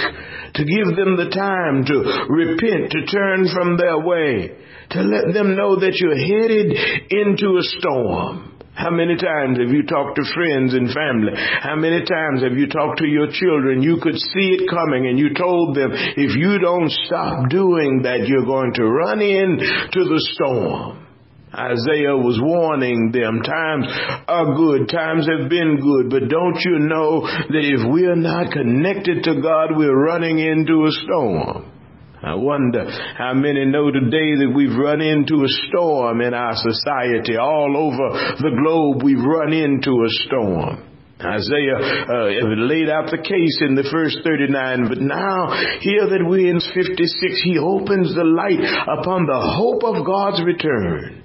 to 0.55 0.65
give 0.65 0.97
them 0.97 1.17
the 1.17 1.33
time 1.33 1.85
to 1.85 1.97
repent, 2.29 2.93
to 2.93 3.07
turn 3.07 3.49
from 3.53 3.77
their 3.77 3.99
way, 3.99 4.53
to 4.91 5.03
let 5.03 5.35
them 5.35 5.57
know 5.57 5.77
that 5.81 5.97
you're 5.97 6.17
headed 6.17 6.73
into 7.11 7.59
a 7.59 7.65
storm. 7.79 8.59
How 8.79 8.91
many 8.91 9.17
times 9.17 9.59
have 9.59 9.75
you 9.75 9.83
talked 9.83 10.15
to 10.17 10.25
friends 10.33 10.73
and 10.73 10.87
family? 10.95 11.35
How 11.35 11.75
many 11.75 11.99
times 12.07 12.47
have 12.47 12.55
you 12.55 12.69
talked 12.69 12.99
to 12.99 13.07
your 13.11 13.27
children? 13.27 13.83
You 13.83 13.99
could 14.01 14.15
see 14.15 14.55
it 14.55 14.71
coming 14.71 15.09
and 15.09 15.19
you 15.19 15.35
told 15.35 15.75
them, 15.75 15.91
if 15.93 16.37
you 16.39 16.61
don't 16.61 16.89
stop 17.11 17.51
doing 17.51 18.03
that, 18.07 18.29
you're 18.29 18.47
going 18.47 18.73
to 18.75 18.85
run 18.85 19.21
into 19.21 19.99
the 20.07 20.23
storm. 20.31 21.09
Isaiah 21.53 22.15
was 22.15 22.39
warning 22.41 23.11
them, 23.11 23.43
times 23.43 23.87
are 24.29 24.55
good, 24.55 24.89
times 24.89 25.27
have 25.27 25.49
been 25.51 25.81
good, 25.83 26.07
but 26.09 26.29
don't 26.29 26.61
you 26.63 26.79
know 26.79 27.23
that 27.27 27.65
if 27.67 27.83
we're 27.91 28.15
not 28.15 28.53
connected 28.53 29.25
to 29.25 29.43
God, 29.43 29.75
we're 29.75 29.97
running 29.97 30.39
into 30.39 30.85
a 30.87 30.93
storm? 31.03 31.78
I 32.21 32.35
wonder 32.35 32.85
how 33.17 33.33
many 33.35 33.65
know 33.65 33.93
today 33.93 34.35
that 34.43 34.53
we've 34.53 34.75
run 34.75 35.01
into 35.01 35.45
a 35.45 35.53
storm 35.71 36.21
in 36.21 36.35
our 36.35 36.55
society. 36.57 37.37
All 37.37 37.77
over 37.79 38.35
the 38.43 38.59
globe, 38.59 39.05
we've 39.05 39.23
run 39.23 39.53
into 39.53 39.91
a 40.03 40.11
storm. 40.27 40.83
Isaiah 41.21 41.79
uh, 41.79 42.59
laid 42.59 42.91
out 42.91 43.11
the 43.11 43.23
case 43.23 43.59
in 43.63 43.75
the 43.75 43.87
first 43.91 44.19
39, 44.23 44.89
but 44.89 44.99
now 44.99 45.51
here 45.79 46.07
that 46.11 46.27
we're 46.27 46.51
in 46.51 46.59
56, 46.59 47.43
he 47.43 47.59
opens 47.59 48.15
the 48.15 48.27
light 48.27 48.67
upon 48.99 49.27
the 49.27 49.39
hope 49.39 49.83
of 49.83 50.07
God's 50.07 50.43
return. 50.43 51.23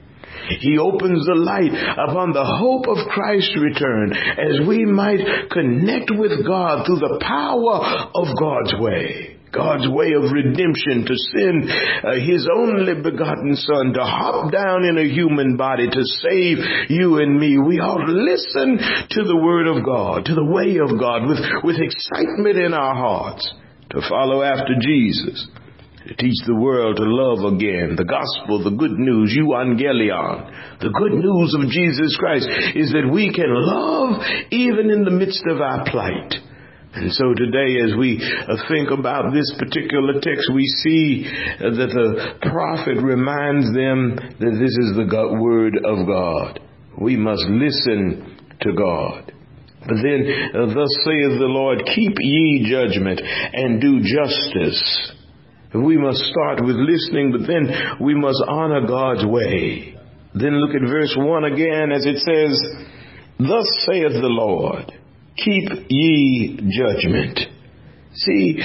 He 0.61 0.77
opens 0.77 1.25
the 1.25 1.37
light 1.37 1.73
upon 1.97 2.33
the 2.33 2.45
hope 2.45 2.85
of 2.85 3.07
Christ's 3.09 3.57
return 3.57 4.13
as 4.13 4.67
we 4.67 4.85
might 4.85 5.49
connect 5.49 6.11
with 6.13 6.45
God 6.45 6.85
through 6.85 6.99
the 7.01 7.17
power 7.21 8.09
of 8.13 8.27
God's 8.37 8.73
way. 8.77 9.32
God's 9.53 9.87
way 9.87 10.13
of 10.17 10.33
redemption 10.33 11.05
to 11.05 11.15
send 11.31 11.69
uh, 11.69 12.17
His 12.17 12.49
only 12.49 12.95
begotten 12.95 13.55
Son 13.55 13.93
to 13.93 14.03
hop 14.03 14.51
down 14.51 14.83
in 14.83 14.97
a 14.97 15.07
human 15.07 15.55
body 15.55 15.87
to 15.87 16.03
save 16.25 16.57
you 16.89 17.21
and 17.21 17.39
me. 17.39 17.59
We 17.59 17.77
ought 17.79 18.05
to 18.05 18.11
listen 18.11 18.81
to 19.09 19.21
the 19.23 19.37
Word 19.37 19.67
of 19.67 19.85
God, 19.85 20.25
to 20.25 20.33
the 20.33 20.43
way 20.43 20.81
of 20.81 20.99
God 20.99 21.29
with, 21.29 21.39
with 21.63 21.77
excitement 21.77 22.57
in 22.57 22.73
our 22.73 22.95
hearts 22.95 23.53
to 23.91 24.01
follow 24.09 24.41
after 24.41 24.73
Jesus 24.81 25.47
to 26.07 26.15
teach 26.15 26.35
the 26.45 26.55
world 26.55 26.97
to 26.97 27.03
love 27.05 27.53
again. 27.53 27.95
The 27.95 28.03
gospel, 28.03 28.63
the 28.63 28.75
good 28.75 28.99
news, 28.99 29.31
euangelion, 29.31 30.81
the 30.81 30.91
good 30.91 31.15
news 31.15 31.55
of 31.55 31.69
Jesus 31.71 32.15
Christ 32.19 32.47
is 32.75 32.91
that 32.91 33.07
we 33.07 33.31
can 33.31 33.47
love 33.47 34.19
even 34.51 34.91
in 34.91 35.05
the 35.05 35.15
midst 35.15 35.43
of 35.47 35.61
our 35.61 35.85
plight. 35.85 36.43
And 36.95 37.11
so 37.11 37.33
today, 37.33 37.81
as 37.81 37.97
we 37.97 38.21
uh, 38.21 38.55
think 38.69 38.91
about 38.91 39.33
this 39.33 39.51
particular 39.57 40.21
text, 40.21 40.49
we 40.53 40.65
see 40.83 41.25
uh, 41.25 41.69
that 41.71 41.89
the 41.89 42.49
prophet 42.49 43.01
reminds 43.01 43.73
them 43.73 44.15
that 44.15 44.55
this 44.61 44.75
is 44.77 44.95
the 44.95 45.37
word 45.39 45.75
of 45.83 46.05
God. 46.05 46.59
We 47.01 47.17
must 47.17 47.45
listen 47.49 48.37
to 48.61 48.73
God. 48.73 49.33
But 49.81 49.97
then, 50.01 50.21
uh, 50.53 50.67
thus 50.67 50.93
saith 51.03 51.39
the 51.39 51.49
Lord, 51.49 51.83
keep 51.93 52.13
ye 52.19 52.69
judgment 52.69 53.19
and 53.21 53.81
do 53.81 53.99
justice 53.99 55.13
we 55.73 55.97
must 55.97 56.19
start 56.19 56.63
with 56.63 56.75
listening, 56.75 57.31
but 57.31 57.47
then 57.47 57.97
we 57.99 58.13
must 58.13 58.43
honor 58.47 58.85
God's 58.85 59.25
way. 59.25 59.97
Then 60.35 60.61
look 60.61 60.75
at 60.75 60.87
verse 60.87 61.13
1 61.17 61.43
again 61.45 61.91
as 61.91 62.05
it 62.05 62.17
says, 62.17 62.59
Thus 63.39 63.65
saith 63.87 64.13
the 64.13 64.29
Lord, 64.29 64.91
keep 65.37 65.69
ye 65.89 66.59
judgment. 66.77 67.39
See, 68.15 68.59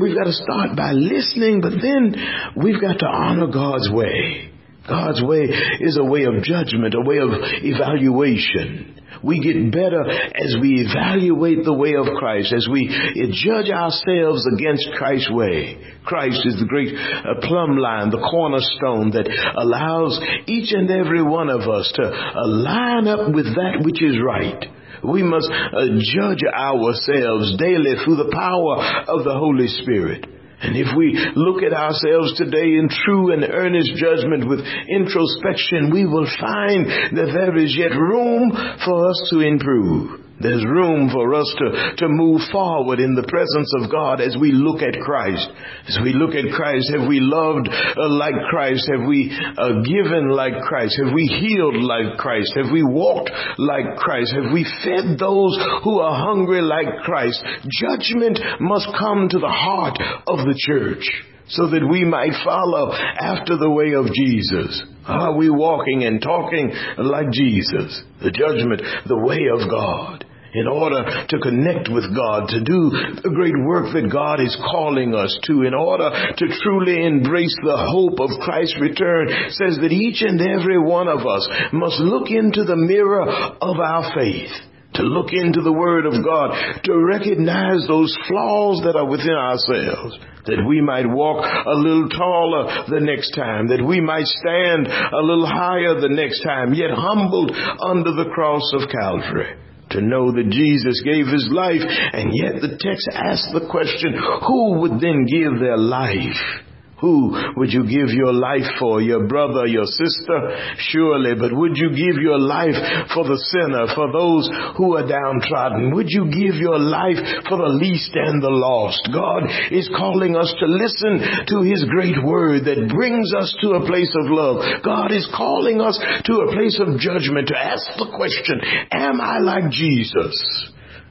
we've 0.00 0.16
got 0.16 0.24
to 0.24 0.32
start 0.32 0.76
by 0.76 0.92
listening, 0.92 1.60
but 1.60 1.72
then 1.82 2.14
we've 2.56 2.80
got 2.80 2.98
to 3.00 3.06
honor 3.06 3.48
God's 3.48 3.90
way. 3.90 4.52
God's 4.88 5.22
way 5.22 5.48
is 5.80 5.98
a 5.98 6.04
way 6.04 6.24
of 6.24 6.42
judgment, 6.42 6.94
a 6.94 7.00
way 7.00 7.18
of 7.18 7.30
evaluation. 7.32 9.00
We 9.22 9.38
get 9.38 9.70
better 9.70 10.02
as 10.02 10.56
we 10.60 10.82
evaluate 10.82 11.64
the 11.64 11.74
way 11.74 11.94
of 11.94 12.06
Christ, 12.18 12.52
as 12.52 12.66
we 12.70 12.88
judge 13.30 13.70
ourselves 13.70 14.46
against 14.54 14.88
Christ's 14.98 15.30
way. 15.30 15.78
Christ 16.04 16.42
is 16.44 16.58
the 16.58 16.66
great 16.66 16.94
uh, 16.94 17.46
plumb 17.46 17.76
line, 17.76 18.10
the 18.10 18.18
cornerstone 18.18 19.12
that 19.12 19.30
allows 19.56 20.18
each 20.46 20.72
and 20.72 20.90
every 20.90 21.22
one 21.22 21.50
of 21.50 21.68
us 21.68 21.92
to 21.94 22.02
line 22.46 23.06
up 23.06 23.32
with 23.32 23.46
that 23.54 23.82
which 23.84 24.02
is 24.02 24.18
right. 24.24 24.66
We 25.04 25.22
must 25.22 25.50
uh, 25.50 25.86
judge 25.98 26.44
ourselves 26.46 27.56
daily 27.58 27.94
through 28.04 28.16
the 28.16 28.30
power 28.32 28.78
of 29.08 29.24
the 29.24 29.34
Holy 29.34 29.68
Spirit. 29.68 30.26
And 30.62 30.76
if 30.76 30.94
we 30.96 31.18
look 31.34 31.64
at 31.64 31.72
ourselves 31.74 32.38
today 32.38 32.78
in 32.78 32.88
true 32.88 33.32
and 33.32 33.42
earnest 33.42 33.96
judgment 33.96 34.48
with 34.48 34.60
introspection, 34.88 35.90
we 35.90 36.06
will 36.06 36.28
find 36.38 36.86
that 36.86 37.34
there 37.34 37.56
is 37.58 37.74
yet 37.76 37.90
room 37.90 38.52
for 38.84 39.10
us 39.10 39.28
to 39.30 39.40
improve. 39.40 40.21
There's 40.42 40.64
room 40.64 41.08
for 41.10 41.34
us 41.34 41.46
to, 41.58 41.96
to 42.02 42.06
move 42.08 42.40
forward 42.50 42.98
in 42.98 43.14
the 43.14 43.22
presence 43.22 43.70
of 43.78 43.90
God 43.90 44.20
as 44.20 44.36
we 44.38 44.50
look 44.50 44.82
at 44.82 44.98
Christ. 45.00 45.48
As 45.88 45.98
we 46.02 46.12
look 46.12 46.34
at 46.34 46.50
Christ, 46.50 46.90
have 46.92 47.06
we 47.08 47.20
loved 47.22 47.68
uh, 47.70 48.08
like 48.10 48.34
Christ? 48.50 48.90
Have 48.90 49.06
we 49.06 49.30
uh, 49.30 49.86
given 49.86 50.30
like 50.30 50.58
Christ? 50.66 50.98
Have 51.02 51.14
we 51.14 51.26
healed 51.30 51.76
like 51.78 52.18
Christ? 52.18 52.52
Have 52.56 52.72
we 52.72 52.82
walked 52.82 53.30
like 53.58 53.96
Christ? 53.96 54.34
Have 54.34 54.52
we 54.52 54.66
fed 54.84 55.18
those 55.18 55.54
who 55.84 56.00
are 56.00 56.18
hungry 56.18 56.62
like 56.62 57.06
Christ? 57.06 57.38
Judgment 57.70 58.38
must 58.60 58.88
come 58.98 59.28
to 59.28 59.38
the 59.38 59.52
heart 59.52 59.98
of 60.26 60.38
the 60.44 60.58
church 60.58 61.06
so 61.48 61.68
that 61.68 61.86
we 61.86 62.04
might 62.04 62.32
follow 62.44 62.92
after 62.92 63.56
the 63.56 63.70
way 63.70 63.92
of 63.92 64.06
Jesus. 64.12 64.82
Are 65.06 65.36
we 65.36 65.50
walking 65.50 66.04
and 66.04 66.22
talking 66.22 66.72
like 66.98 67.30
Jesus? 67.32 68.02
The 68.22 68.30
judgment, 68.30 68.82
the 69.06 69.18
way 69.18 69.46
of 69.52 69.68
God 69.68 70.24
in 70.54 70.66
order 70.68 71.24
to 71.28 71.38
connect 71.38 71.88
with 71.88 72.04
God, 72.14 72.48
to 72.48 72.60
do 72.60 72.92
the 73.24 73.32
great 73.32 73.56
work 73.64 73.92
that 73.94 74.12
God 74.12 74.40
is 74.40 74.56
calling 74.60 75.14
us 75.14 75.32
to, 75.48 75.62
in 75.62 75.72
order 75.72 76.12
to 76.12 76.46
truly 76.60 77.04
embrace 77.04 77.56
the 77.64 77.88
hope 77.88 78.20
of 78.20 78.36
Christ's 78.44 78.76
return, 78.80 79.28
says 79.56 79.80
that 79.80 79.92
each 79.92 80.20
and 80.20 80.40
every 80.40 80.78
one 80.78 81.08
of 81.08 81.24
us 81.24 81.48
must 81.72 82.00
look 82.00 82.28
into 82.28 82.64
the 82.64 82.76
mirror 82.76 83.24
of 83.24 83.80
our 83.80 84.12
faith 84.14 84.52
to 84.94 85.02
look 85.02 85.32
into 85.32 85.62
the 85.62 85.72
Word 85.72 86.04
of 86.04 86.22
God, 86.22 86.52
to 86.84 86.92
recognize 87.00 87.88
those 87.88 88.12
flaws 88.28 88.82
that 88.84 88.92
are 88.94 89.08
within 89.08 89.32
ourselves, 89.32 90.18
that 90.44 90.60
we 90.68 90.82
might 90.82 91.08
walk 91.08 91.40
a 91.40 91.72
little 91.72 92.10
taller 92.10 92.84
the 92.92 93.00
next 93.00 93.30
time, 93.32 93.68
that 93.68 93.80
we 93.80 94.02
might 94.02 94.26
stand 94.26 94.86
a 94.86 95.24
little 95.24 95.46
higher 95.46 95.98
the 95.98 96.12
next 96.12 96.42
time, 96.42 96.74
yet 96.74 96.90
humbled 96.92 97.56
under 97.80 98.12
the 98.12 98.28
cross 98.34 98.68
of 98.74 98.90
Calvary 98.90 99.56
to 99.92 100.00
know 100.00 100.32
that 100.32 100.50
Jesus 100.50 101.02
gave 101.04 101.26
his 101.26 101.48
life, 101.50 101.82
and 101.82 102.32
yet 102.32 102.60
the 102.60 102.76
text 102.80 103.08
asks 103.12 103.48
the 103.52 103.68
question, 103.70 104.14
who 104.46 104.80
would 104.80 105.00
then 105.00 105.24
give 105.26 105.60
their 105.60 105.78
life? 105.78 106.62
Who 107.02 107.34
would 107.58 107.74
you 107.74 107.82
give 107.82 108.14
your 108.14 108.32
life 108.32 108.78
for? 108.78 109.02
Your 109.02 109.26
brother, 109.26 109.66
your 109.66 109.90
sister? 109.90 110.38
Surely, 110.78 111.34
but 111.34 111.50
would 111.50 111.74
you 111.74 111.90
give 111.90 112.22
your 112.22 112.38
life 112.38 112.78
for 113.10 113.26
the 113.26 113.42
sinner, 113.50 113.90
for 113.90 114.14
those 114.14 114.46
who 114.78 114.94
are 114.94 115.02
downtrodden? 115.02 115.90
Would 115.98 116.06
you 116.14 116.30
give 116.30 116.62
your 116.62 116.78
life 116.78 117.18
for 117.50 117.58
the 117.58 117.74
least 117.74 118.14
and 118.14 118.38
the 118.38 118.54
lost? 118.54 119.02
God 119.10 119.50
is 119.74 119.90
calling 119.98 120.38
us 120.38 120.54
to 120.62 120.66
listen 120.70 121.26
to 121.50 121.66
His 121.66 121.82
great 121.90 122.22
word 122.22 122.70
that 122.70 122.86
brings 122.94 123.34
us 123.34 123.50
to 123.66 123.82
a 123.82 123.86
place 123.86 124.14
of 124.14 124.30
love. 124.30 124.62
God 124.86 125.10
is 125.10 125.26
calling 125.34 125.82
us 125.82 125.98
to 125.98 126.34
a 126.46 126.52
place 126.54 126.78
of 126.78 127.02
judgment 127.02 127.48
to 127.48 127.58
ask 127.58 127.82
the 127.98 128.14
question, 128.14 128.62
am 128.94 129.20
I 129.20 129.42
like 129.42 129.74
Jesus? 129.74 130.38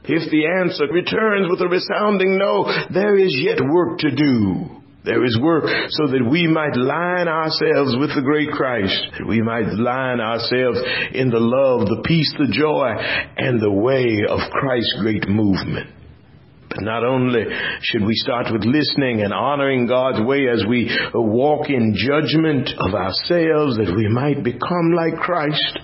If 0.04 0.30
the 0.32 0.48
answer 0.48 0.88
returns 0.88 1.52
with 1.52 1.60
a 1.60 1.68
resounding 1.68 2.38
no, 2.38 2.64
there 2.88 3.16
is 3.16 3.36
yet 3.36 3.60
work 3.60 3.98
to 4.00 4.10
do. 4.10 4.81
There 5.04 5.24
is 5.24 5.36
work 5.42 5.64
so 5.88 6.06
that 6.06 6.28
we 6.30 6.46
might 6.46 6.76
line 6.76 7.26
ourselves 7.26 7.96
with 7.98 8.14
the 8.14 8.22
great 8.22 8.50
Christ, 8.50 9.26
we 9.26 9.42
might 9.42 9.66
line 9.74 10.20
ourselves 10.20 10.78
in 11.12 11.28
the 11.28 11.42
love, 11.42 11.88
the 11.88 12.02
peace, 12.04 12.32
the 12.38 12.46
joy, 12.52 12.94
and 13.36 13.60
the 13.60 13.72
way 13.72 14.22
of 14.28 14.38
Christ's 14.52 14.96
great 15.00 15.28
movement. 15.28 15.90
But 16.68 16.84
not 16.84 17.04
only 17.04 17.42
should 17.82 18.04
we 18.04 18.14
start 18.14 18.46
with 18.52 18.64
listening 18.64 19.22
and 19.22 19.32
honoring 19.32 19.86
God's 19.88 20.24
way 20.24 20.46
as 20.48 20.64
we 20.68 20.88
walk 21.12 21.68
in 21.68 21.94
judgment 21.96 22.70
of 22.78 22.94
ourselves 22.94 23.76
that 23.76 23.92
we 23.94 24.08
might 24.08 24.44
become 24.44 24.92
like 24.94 25.16
Christ, 25.20 25.80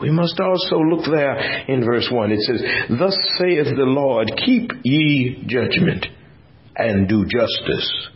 We 0.00 0.10
must 0.10 0.40
also 0.40 0.76
look 0.78 1.06
there 1.06 1.38
in 1.68 1.84
verse 1.84 2.08
1. 2.10 2.32
It 2.32 2.40
says, 2.40 2.62
Thus 2.98 3.16
saith 3.38 3.76
the 3.76 3.86
Lord, 3.86 4.30
keep 4.44 4.72
ye 4.82 5.44
judgment 5.46 6.06
and 6.76 7.08
do 7.08 7.24
justice. 7.24 8.08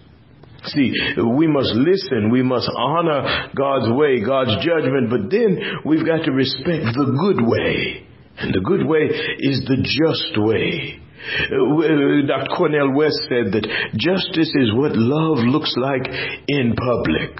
See, 0.64 0.92
we 1.22 1.46
must 1.46 1.72
listen, 1.74 2.30
we 2.30 2.42
must 2.42 2.68
honor 2.76 3.50
God's 3.54 3.92
way, 3.96 4.20
God's 4.24 4.56
judgment, 4.64 5.08
but 5.08 5.30
then 5.30 5.58
we've 5.84 6.04
got 6.04 6.24
to 6.24 6.32
respect 6.32 6.84
the 6.96 7.14
good 7.18 7.46
way. 7.46 8.06
And 8.38 8.54
the 8.54 8.60
good 8.60 8.86
way 8.86 9.06
is 9.38 9.64
the 9.66 9.78
just 9.82 10.38
way. 10.38 11.00
Uh, 11.50 12.26
Dr. 12.26 12.56
Cornel 12.56 12.94
West 12.94 13.18
said 13.28 13.52
that 13.52 13.66
justice 13.96 14.52
is 14.54 14.72
what 14.74 14.92
love 14.94 15.38
looks 15.46 15.74
like 15.76 16.06
in 16.48 16.74
public. 16.74 17.38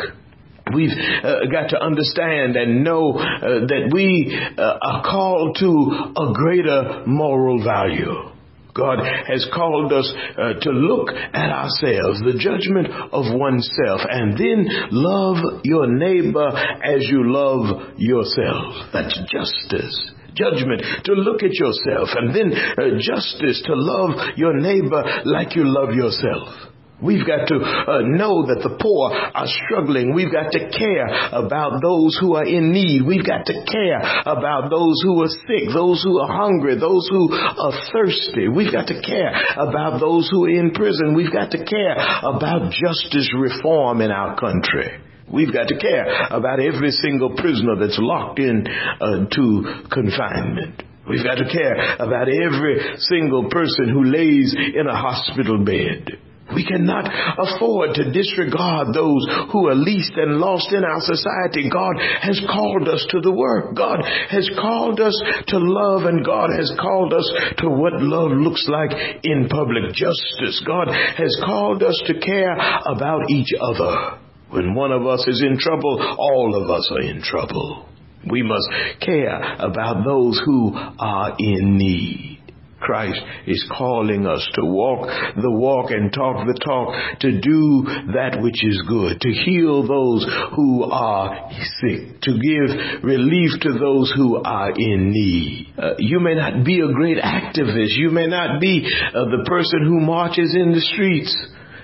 We've 0.74 0.90
uh, 0.90 1.46
got 1.50 1.70
to 1.70 1.80
understand 1.80 2.56
and 2.56 2.84
know 2.84 3.14
uh, 3.14 3.66
that 3.66 3.90
we 3.92 4.36
uh, 4.58 4.78
are 4.82 5.02
called 5.02 5.56
to 5.60 6.20
a 6.20 6.32
greater 6.34 7.04
moral 7.06 7.64
value. 7.64 8.37
God 8.78 9.00
has 9.26 9.46
called 9.52 9.92
us 9.92 10.06
uh, 10.38 10.54
to 10.62 10.70
look 10.70 11.10
at 11.10 11.50
ourselves, 11.50 12.22
the 12.22 12.38
judgment 12.38 12.88
of 13.12 13.26
oneself, 13.34 14.00
and 14.08 14.38
then 14.38 14.66
love 14.94 15.64
your 15.64 15.86
neighbor 15.90 16.48
as 16.48 17.02
you 17.10 17.26
love 17.26 17.98
yourself. 17.98 18.88
That's 18.92 19.18
justice 19.30 20.12
judgment 20.38 20.80
to 21.04 21.12
look 21.14 21.42
at 21.42 21.52
yourself 21.52 22.08
and 22.14 22.30
then 22.32 22.52
uh, 22.54 22.96
justice 23.00 23.60
to 23.66 23.74
love 23.74 24.10
your 24.36 24.56
neighbor 24.56 25.02
like 25.24 25.56
you 25.56 25.64
love 25.66 25.94
yourself. 25.94 26.67
We've 27.00 27.24
got 27.24 27.46
to 27.46 27.62
uh, 27.62 28.02
know 28.10 28.50
that 28.50 28.58
the 28.58 28.74
poor 28.74 29.14
are 29.14 29.46
struggling. 29.46 30.18
We've 30.18 30.34
got 30.34 30.50
to 30.50 30.66
care 30.66 31.06
about 31.30 31.78
those 31.78 32.18
who 32.18 32.34
are 32.34 32.42
in 32.42 32.74
need. 32.74 33.06
We've 33.06 33.24
got 33.24 33.46
to 33.46 33.54
care 33.54 34.02
about 34.26 34.66
those 34.66 34.98
who 35.06 35.22
are 35.22 35.30
sick, 35.30 35.70
those 35.70 36.02
who 36.02 36.18
are 36.18 36.26
hungry, 36.26 36.74
those 36.74 37.06
who 37.06 37.30
are 37.30 37.70
thirsty. 37.94 38.50
We've 38.50 38.74
got 38.74 38.90
to 38.90 38.98
care 38.98 39.30
about 39.54 40.02
those 40.02 40.26
who 40.26 40.50
are 40.50 40.50
in 40.50 40.74
prison. 40.74 41.14
We've 41.14 41.30
got 41.30 41.54
to 41.54 41.62
care 41.62 41.94
about 41.94 42.74
justice 42.74 43.30
reform 43.30 44.02
in 44.02 44.10
our 44.10 44.34
country. 44.34 44.98
We've 45.30 45.52
got 45.52 45.68
to 45.68 45.78
care 45.78 46.34
about 46.34 46.58
every 46.58 46.90
single 46.90 47.36
prisoner 47.38 47.78
that's 47.78 47.98
locked 48.02 48.40
in 48.40 48.66
uh, 48.66 49.30
to 49.30 49.86
confinement. 49.86 50.82
We've 51.08 51.22
got 51.22 51.36
to 51.36 51.46
care 51.46 51.94
about 52.02 52.26
every 52.26 52.98
single 53.06 53.48
person 53.50 53.88
who 53.88 54.02
lays 54.02 54.50
in 54.56 54.88
a 54.88 54.98
hospital 54.98 55.64
bed. 55.64 56.26
We 56.54 56.64
cannot 56.64 57.04
afford 57.38 57.94
to 57.94 58.10
disregard 58.10 58.94
those 58.94 59.26
who 59.52 59.68
are 59.68 59.74
least 59.74 60.12
and 60.16 60.38
lost 60.38 60.72
in 60.72 60.82
our 60.82 61.00
society. 61.00 61.68
God 61.68 61.96
has 62.22 62.40
called 62.48 62.88
us 62.88 63.04
to 63.10 63.20
the 63.20 63.32
work. 63.32 63.74
God 63.76 64.00
has 64.30 64.48
called 64.58 65.00
us 65.00 65.14
to 65.48 65.58
love 65.58 66.04
and 66.04 66.24
God 66.24 66.50
has 66.56 66.72
called 66.80 67.12
us 67.12 67.30
to 67.58 67.68
what 67.68 68.00
love 68.00 68.32
looks 68.32 68.66
like 68.68 68.90
in 69.22 69.48
public 69.50 69.92
justice. 69.92 70.62
God 70.66 70.88
has 70.88 71.36
called 71.44 71.82
us 71.82 72.02
to 72.06 72.18
care 72.18 72.56
about 72.86 73.28
each 73.30 73.52
other. 73.60 74.18
When 74.50 74.74
one 74.74 74.92
of 74.92 75.06
us 75.06 75.26
is 75.28 75.42
in 75.42 75.58
trouble, 75.58 76.00
all 76.18 76.62
of 76.62 76.70
us 76.70 76.90
are 76.92 77.02
in 77.02 77.20
trouble. 77.22 77.86
We 78.30 78.42
must 78.42 78.68
care 79.00 79.56
about 79.58 80.04
those 80.04 80.40
who 80.44 80.72
are 80.74 81.36
in 81.38 81.76
need. 81.76 82.37
Christ 82.80 83.20
is 83.46 83.64
calling 83.76 84.26
us 84.26 84.46
to 84.54 84.64
walk 84.64 85.08
the 85.36 85.50
walk 85.50 85.90
and 85.90 86.12
talk 86.12 86.46
the 86.46 86.58
talk, 86.64 87.20
to 87.20 87.40
do 87.40 87.84
that 88.14 88.38
which 88.40 88.64
is 88.64 88.82
good, 88.88 89.20
to 89.20 89.30
heal 89.30 89.86
those 89.86 90.26
who 90.54 90.84
are 90.84 91.50
sick, 91.80 92.20
to 92.22 92.32
give 92.38 93.02
relief 93.02 93.60
to 93.62 93.72
those 93.78 94.12
who 94.16 94.42
are 94.42 94.70
in 94.70 95.10
need. 95.10 95.74
Uh, 95.76 95.94
you 95.98 96.20
may 96.20 96.34
not 96.34 96.64
be 96.64 96.80
a 96.80 96.92
great 96.92 97.18
activist. 97.18 97.96
You 97.96 98.10
may 98.10 98.26
not 98.26 98.60
be 98.60 98.86
uh, 98.86 99.24
the 99.24 99.44
person 99.46 99.84
who 99.84 100.00
marches 100.00 100.54
in 100.54 100.72
the 100.72 100.80
streets. 100.80 101.34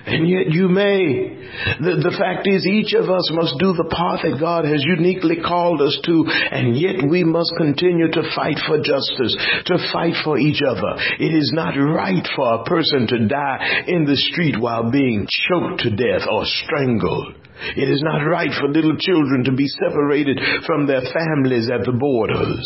And 0.05 0.29
yet 0.29 0.53
you 0.53 0.69
may. 0.69 1.33
The, 1.81 1.97
the 1.97 2.15
fact 2.17 2.45
is 2.45 2.65
each 2.65 2.93
of 2.93 3.09
us 3.09 3.25
must 3.33 3.57
do 3.57 3.73
the 3.73 3.89
part 3.89 4.21
that 4.21 4.37
God 4.39 4.65
has 4.65 4.85
uniquely 4.85 5.41
called 5.41 5.81
us 5.81 5.97
to, 6.05 6.25
and 6.29 6.77
yet 6.77 7.01
we 7.09 7.23
must 7.23 7.53
continue 7.57 8.11
to 8.13 8.29
fight 8.37 8.61
for 8.69 8.77
justice, 8.77 9.33
to 9.65 9.81
fight 9.89 10.13
for 10.23 10.37
each 10.37 10.61
other. 10.61 10.93
It 11.17 11.33
is 11.33 11.49
not 11.55 11.73
right 11.73 12.25
for 12.35 12.61
a 12.61 12.63
person 12.65 13.07
to 13.07 13.27
die 13.27 13.85
in 13.87 14.05
the 14.05 14.17
street 14.29 14.61
while 14.61 14.91
being 14.91 15.25
choked 15.25 15.81
to 15.81 15.89
death 15.89 16.29
or 16.29 16.45
strangled. 16.45 17.41
It 17.75 17.89
is 17.89 18.03
not 18.03 18.21
right 18.29 18.51
for 18.53 18.67
little 18.69 18.97
children 18.97 19.43
to 19.45 19.53
be 19.53 19.65
separated 19.67 20.39
from 20.67 20.85
their 20.85 21.01
families 21.01 21.69
at 21.71 21.85
the 21.85 21.97
borders. 21.97 22.61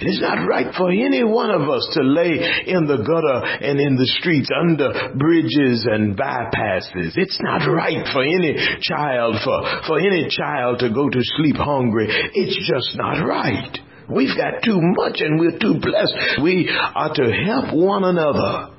It 0.00 0.06
is 0.06 0.20
not 0.20 0.46
right 0.46 0.72
for 0.76 0.90
any 0.90 1.24
one 1.24 1.50
of 1.50 1.68
us 1.68 1.88
to 1.94 2.02
lay 2.04 2.38
in 2.66 2.86
the 2.86 3.02
gutter 3.02 3.66
and 3.66 3.80
in 3.80 3.96
the 3.96 4.06
streets 4.20 4.48
under 4.54 5.10
bridges 5.18 5.88
and 5.90 6.16
bypasses. 6.16 7.18
It's 7.18 7.40
not 7.42 7.66
right 7.66 8.06
for 8.12 8.22
any 8.22 8.54
child, 8.80 9.42
for, 9.42 9.58
for 9.88 9.98
any 9.98 10.28
child 10.30 10.78
to 10.80 10.90
go 10.94 11.10
to 11.10 11.18
sleep 11.34 11.56
hungry. 11.56 12.06
It's 12.08 12.56
just 12.62 12.96
not 12.96 13.26
right. 13.26 13.76
We've 14.08 14.36
got 14.36 14.62
too 14.62 14.78
much 14.78 15.18
and 15.18 15.40
we're 15.40 15.58
too 15.58 15.80
blessed. 15.82 16.42
We 16.42 16.70
are 16.70 17.12
to 17.14 17.32
help 17.44 17.74
one 17.74 18.04
another. 18.04 18.74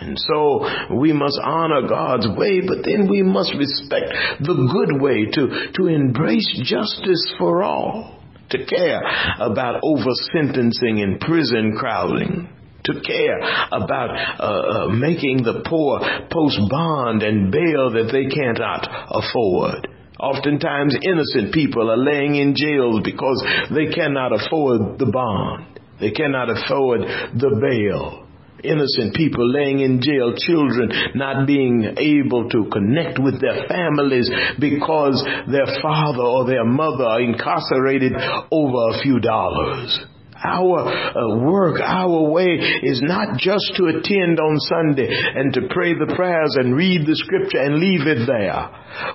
And 0.00 0.18
so 0.18 0.98
we 0.98 1.12
must 1.12 1.38
honor 1.40 1.86
God's 1.86 2.26
way, 2.36 2.62
but 2.66 2.82
then 2.84 3.08
we 3.08 3.22
must 3.22 3.54
respect 3.54 4.10
the 4.40 4.58
good 4.74 5.00
way 5.00 5.26
to, 5.38 5.70
to 5.78 5.86
embrace 5.86 6.50
justice 6.64 7.32
for 7.38 7.62
all 7.62 8.23
to 8.50 8.64
care 8.66 9.02
about 9.40 9.80
over 9.82 10.10
sentencing 10.32 11.00
and 11.00 11.20
prison 11.20 11.76
crowding 11.78 12.48
to 12.84 13.00
care 13.00 13.38
about 13.72 14.10
uh, 14.12 14.42
uh, 14.42 14.88
making 14.88 15.42
the 15.42 15.62
poor 15.66 16.00
post 16.30 16.60
bond 16.68 17.22
and 17.22 17.50
bail 17.50 17.90
that 17.90 18.10
they 18.12 18.26
cannot 18.28 18.84
afford. 19.08 19.88
Oftentimes, 20.20 20.96
innocent 21.02 21.52
people 21.52 21.90
are 21.90 21.96
laying 21.96 22.36
in 22.36 22.54
jails 22.54 23.00
because 23.02 23.42
they 23.74 23.86
cannot 23.86 24.32
afford 24.32 24.98
the 24.98 25.06
bond. 25.06 25.80
They 25.98 26.10
cannot 26.10 26.50
afford 26.50 27.00
the 27.34 27.58
bail 27.60 28.23
innocent 28.64 29.14
people 29.14 29.46
laying 29.52 29.80
in 29.80 30.00
jail, 30.00 30.34
children 30.36 30.90
not 31.14 31.46
being 31.46 31.94
able 31.98 32.48
to 32.48 32.68
connect 32.72 33.18
with 33.18 33.40
their 33.40 33.66
families 33.68 34.30
because 34.58 35.22
their 35.50 35.66
father 35.82 36.22
or 36.22 36.46
their 36.46 36.64
mother 36.64 37.04
are 37.04 37.20
incarcerated 37.20 38.12
over 38.50 38.96
a 38.96 39.02
few 39.02 39.20
dollars. 39.20 40.06
Our 40.44 40.84
uh, 40.84 41.38
work, 41.40 41.80
our 41.80 42.28
way 42.28 42.60
is 42.82 43.00
not 43.00 43.38
just 43.38 43.64
to 43.76 43.86
attend 43.86 44.38
on 44.38 44.60
Sunday 44.60 45.08
and 45.08 45.54
to 45.54 45.62
pray 45.70 45.94
the 45.94 46.12
prayers 46.14 46.56
and 46.60 46.76
read 46.76 47.06
the 47.06 47.16
scripture 47.16 47.64
and 47.64 47.80
leave 47.80 48.04
it 48.04 48.28
there. 48.28 48.68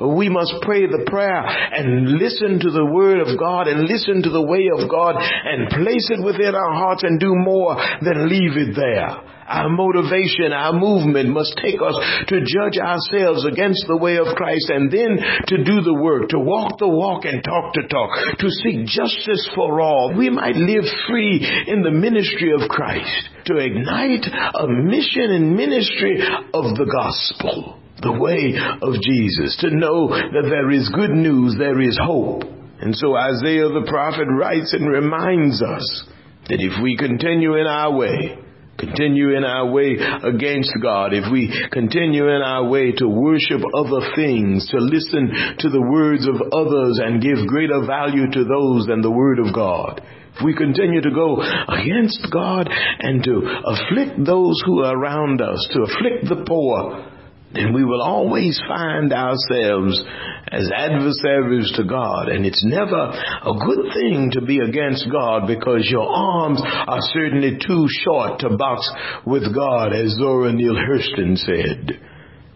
We 0.10 0.28
must 0.28 0.56
pray 0.64 0.88
the 0.88 1.06
prayer 1.06 1.46
and 1.46 2.18
listen 2.18 2.60
to 2.60 2.72
the 2.72 2.86
word 2.86 3.20
of 3.20 3.38
God 3.38 3.68
and 3.68 3.86
listen 3.86 4.24
to 4.24 4.30
the 4.32 4.42
way 4.42 4.70
of 4.74 4.90
God 4.90 5.16
and 5.20 5.70
place 5.70 6.10
it 6.10 6.24
within 6.26 6.56
our 6.56 6.74
hearts 6.74 7.04
and 7.04 7.20
do 7.20 7.36
more 7.36 7.76
than 8.02 8.28
leave 8.28 8.58
it 8.58 8.74
there. 8.76 9.22
Our 9.50 9.68
motivation, 9.70 10.54
our 10.54 10.74
movement 10.74 11.30
must 11.30 11.58
take 11.58 11.82
us 11.82 11.98
to 12.28 12.46
judge 12.46 12.78
ourselves 12.78 13.46
against 13.50 13.84
the 13.88 13.98
way 13.98 14.18
of 14.18 14.38
Christ 14.38 14.70
and 14.70 14.92
then 14.92 15.18
to 15.48 15.64
do 15.64 15.82
the 15.82 15.98
work, 15.98 16.30
to 16.30 16.40
walk 16.40 16.78
the 16.78 16.88
walk 16.88 17.26
and 17.26 17.44
talk 17.44 17.74
the 17.74 17.90
talk, 17.90 18.38
to 18.38 18.50
seek 18.62 18.86
justice 18.86 19.50
for 19.56 19.82
all. 19.82 20.14
We 20.16 20.30
might 20.30 20.56
live 20.56 20.86
free 21.10 21.42
in 21.66 21.82
the 21.82 21.90
ministry 21.90 22.54
of 22.54 22.70
Christ, 22.70 23.30
to 23.46 23.58
ignite 23.58 24.30
a 24.30 24.68
mission 24.68 25.34
and 25.34 25.58
ministry 25.58 26.22
of 26.54 26.78
the 26.78 26.86
gospel, 26.86 27.82
the 28.04 28.14
way 28.14 28.54
of 28.54 29.02
Jesus, 29.02 29.58
to 29.62 29.74
know 29.74 30.10
that 30.10 30.46
there 30.46 30.70
is 30.70 30.94
good 30.94 31.12
news, 31.12 31.56
there 31.58 31.82
is 31.82 31.98
hope. 31.98 32.44
And 32.82 32.96
so 32.96 33.16
Isaiah 33.16 33.68
the 33.68 33.88
prophet 33.90 34.28
writes 34.30 34.74
and 34.74 34.88
reminds 34.88 35.64
us 35.64 36.06
that 36.50 36.62
if 36.62 36.82
we 36.82 36.96
continue 36.96 37.56
in 37.56 37.66
our 37.66 37.98
way, 37.98 38.38
continue 38.80 39.36
in 39.36 39.44
our 39.44 39.70
way 39.70 39.98
against 40.24 40.72
God, 40.82 41.14
if 41.14 41.32
we 41.32 41.52
continue 41.72 42.28
in 42.28 42.42
our 42.42 42.68
way 42.68 42.92
to 42.94 43.08
worship 43.08 43.62
other 43.76 44.16
things, 44.16 44.68
to 44.70 44.78
listen 44.78 45.58
to 45.60 45.70
the 45.70 45.82
words 45.82 46.28
of 46.28 46.36
others 46.54 47.00
and 47.04 47.22
give 47.22 47.48
greater 47.48 47.86
value 47.86 48.30
to 48.32 48.44
those 48.44 48.88
than 48.88 49.02
the 49.02 49.12
word 49.12 49.40
of 49.40 49.54
God, 49.54 50.02
if 50.36 50.46
we 50.46 50.56
continue 50.56 51.02
to 51.02 51.12
go 51.12 51.42
against 51.68 52.26
God 52.32 52.70
and 52.72 53.24
to 53.24 53.44
afflict 53.66 54.26
those 54.26 54.62
who 54.66 54.84
are 54.84 54.96
around 54.96 55.42
us, 55.42 55.68
to 55.74 55.84
afflict 55.84 56.30
the 56.30 56.46
poor, 56.48 57.19
then 57.54 57.74
we 57.74 57.84
will 57.84 58.02
always 58.02 58.60
find 58.68 59.12
ourselves 59.12 60.04
as 60.52 60.70
adversaries 60.76 61.72
to 61.76 61.84
God. 61.84 62.30
And 62.30 62.46
it's 62.46 62.64
never 62.64 62.96
a 62.96 63.54
good 63.66 63.92
thing 63.94 64.32
to 64.34 64.42
be 64.42 64.60
against 64.60 65.10
God 65.12 65.48
because 65.48 65.88
your 65.90 66.08
arms 66.08 66.62
are 66.64 67.02
certainly 67.14 67.58
too 67.66 67.88
short 68.04 68.40
to 68.42 68.56
box 68.56 68.88
with 69.26 69.54
God, 69.54 69.94
as 69.94 70.16
Zora 70.20 70.54
Neale 70.54 70.76
Hurston 70.76 71.38
said. 71.38 72.00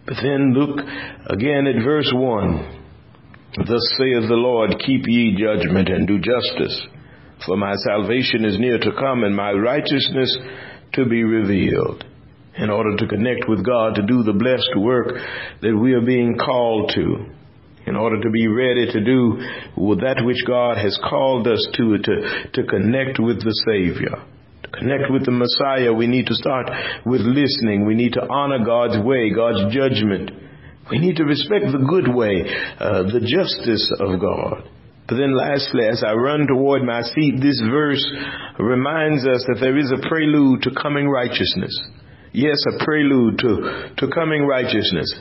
But 0.06 0.18
then 0.22 0.54
look 0.54 0.80
again 1.28 1.66
at 1.66 1.84
verse 1.84 2.12
1. 2.14 2.82
Thus 3.66 3.96
saith 3.98 4.28
the 4.28 4.36
Lord, 4.36 4.76
keep 4.86 5.06
ye 5.08 5.38
judgment 5.38 5.90
and 5.90 6.08
do 6.08 6.20
justice. 6.20 6.88
For 7.46 7.58
my 7.58 7.74
salvation 7.76 8.46
is 8.46 8.60
near 8.60 8.78
to 8.78 8.92
come 9.00 9.24
and 9.24 9.36
my 9.36 9.52
righteousness 9.52 10.38
to 10.94 11.06
be 11.06 11.24
revealed. 11.24 12.06
In 12.58 12.70
order 12.70 12.96
to 12.98 13.08
connect 13.08 13.50
with 13.50 13.66
God, 13.66 13.96
to 13.96 14.04
do 14.04 14.22
the 14.22 14.34
blessed 14.38 14.78
work 14.78 15.08
that 15.62 15.76
we 15.76 15.94
are 15.94 16.06
being 16.06 16.38
called 16.38 16.92
to, 16.94 17.26
in 17.86 17.96
order 17.96 18.22
to 18.22 18.30
be 18.30 18.48
ready 18.48 18.86
to 18.92 19.04
do 19.04 19.38
that 19.98 20.22
which 20.24 20.46
God 20.48 20.78
has 20.78 20.98
called 21.10 21.48
us 21.48 21.68
to, 21.74 21.98
to, 21.98 22.52
to 22.54 22.64
connect 22.64 23.20
with 23.20 23.44
the 23.44 23.54
Savior. 23.66 24.22
To 24.64 24.70
connect 24.70 25.12
with 25.12 25.26
the 25.26 25.32
Messiah, 25.32 25.92
we 25.92 26.08
need 26.08 26.28
to 26.28 26.36
start 26.36 26.70
with 27.06 27.22
listening. 27.22 27.86
We 27.86 27.96
need 27.96 28.14
to 28.14 28.26
honor 28.30 28.64
God's 28.64 29.04
way, 29.04 29.34
God's 29.34 29.74
judgment. 29.74 30.32
We 30.92 31.00
need 31.00 31.18
to 31.18 31.26
respect 31.26 31.66
the 31.72 31.84
good 31.90 32.14
way, 32.14 32.46
uh, 32.80 33.04
the 33.10 33.24
justice 33.26 33.92
of 34.00 34.20
God. 34.20 34.70
But 35.08 35.16
then 35.16 35.36
lastly, 35.36 35.88
as 35.90 36.04
I 36.06 36.14
run 36.14 36.48
toward 36.48 36.84
my 36.84 37.02
seat, 37.02 37.42
this 37.42 37.60
verse 37.68 38.06
reminds 38.60 39.28
us 39.28 39.44
that 39.48 39.58
there 39.60 39.78
is 39.78 39.92
a 39.92 40.08
prelude 40.08 40.62
to 40.64 40.72
coming 40.80 41.10
righteousness. 41.10 41.76
Yes, 42.34 42.58
a 42.68 42.84
prelude 42.84 43.38
to, 43.40 43.94
to 43.98 44.08
coming 44.14 44.46
righteousness. 44.46 45.14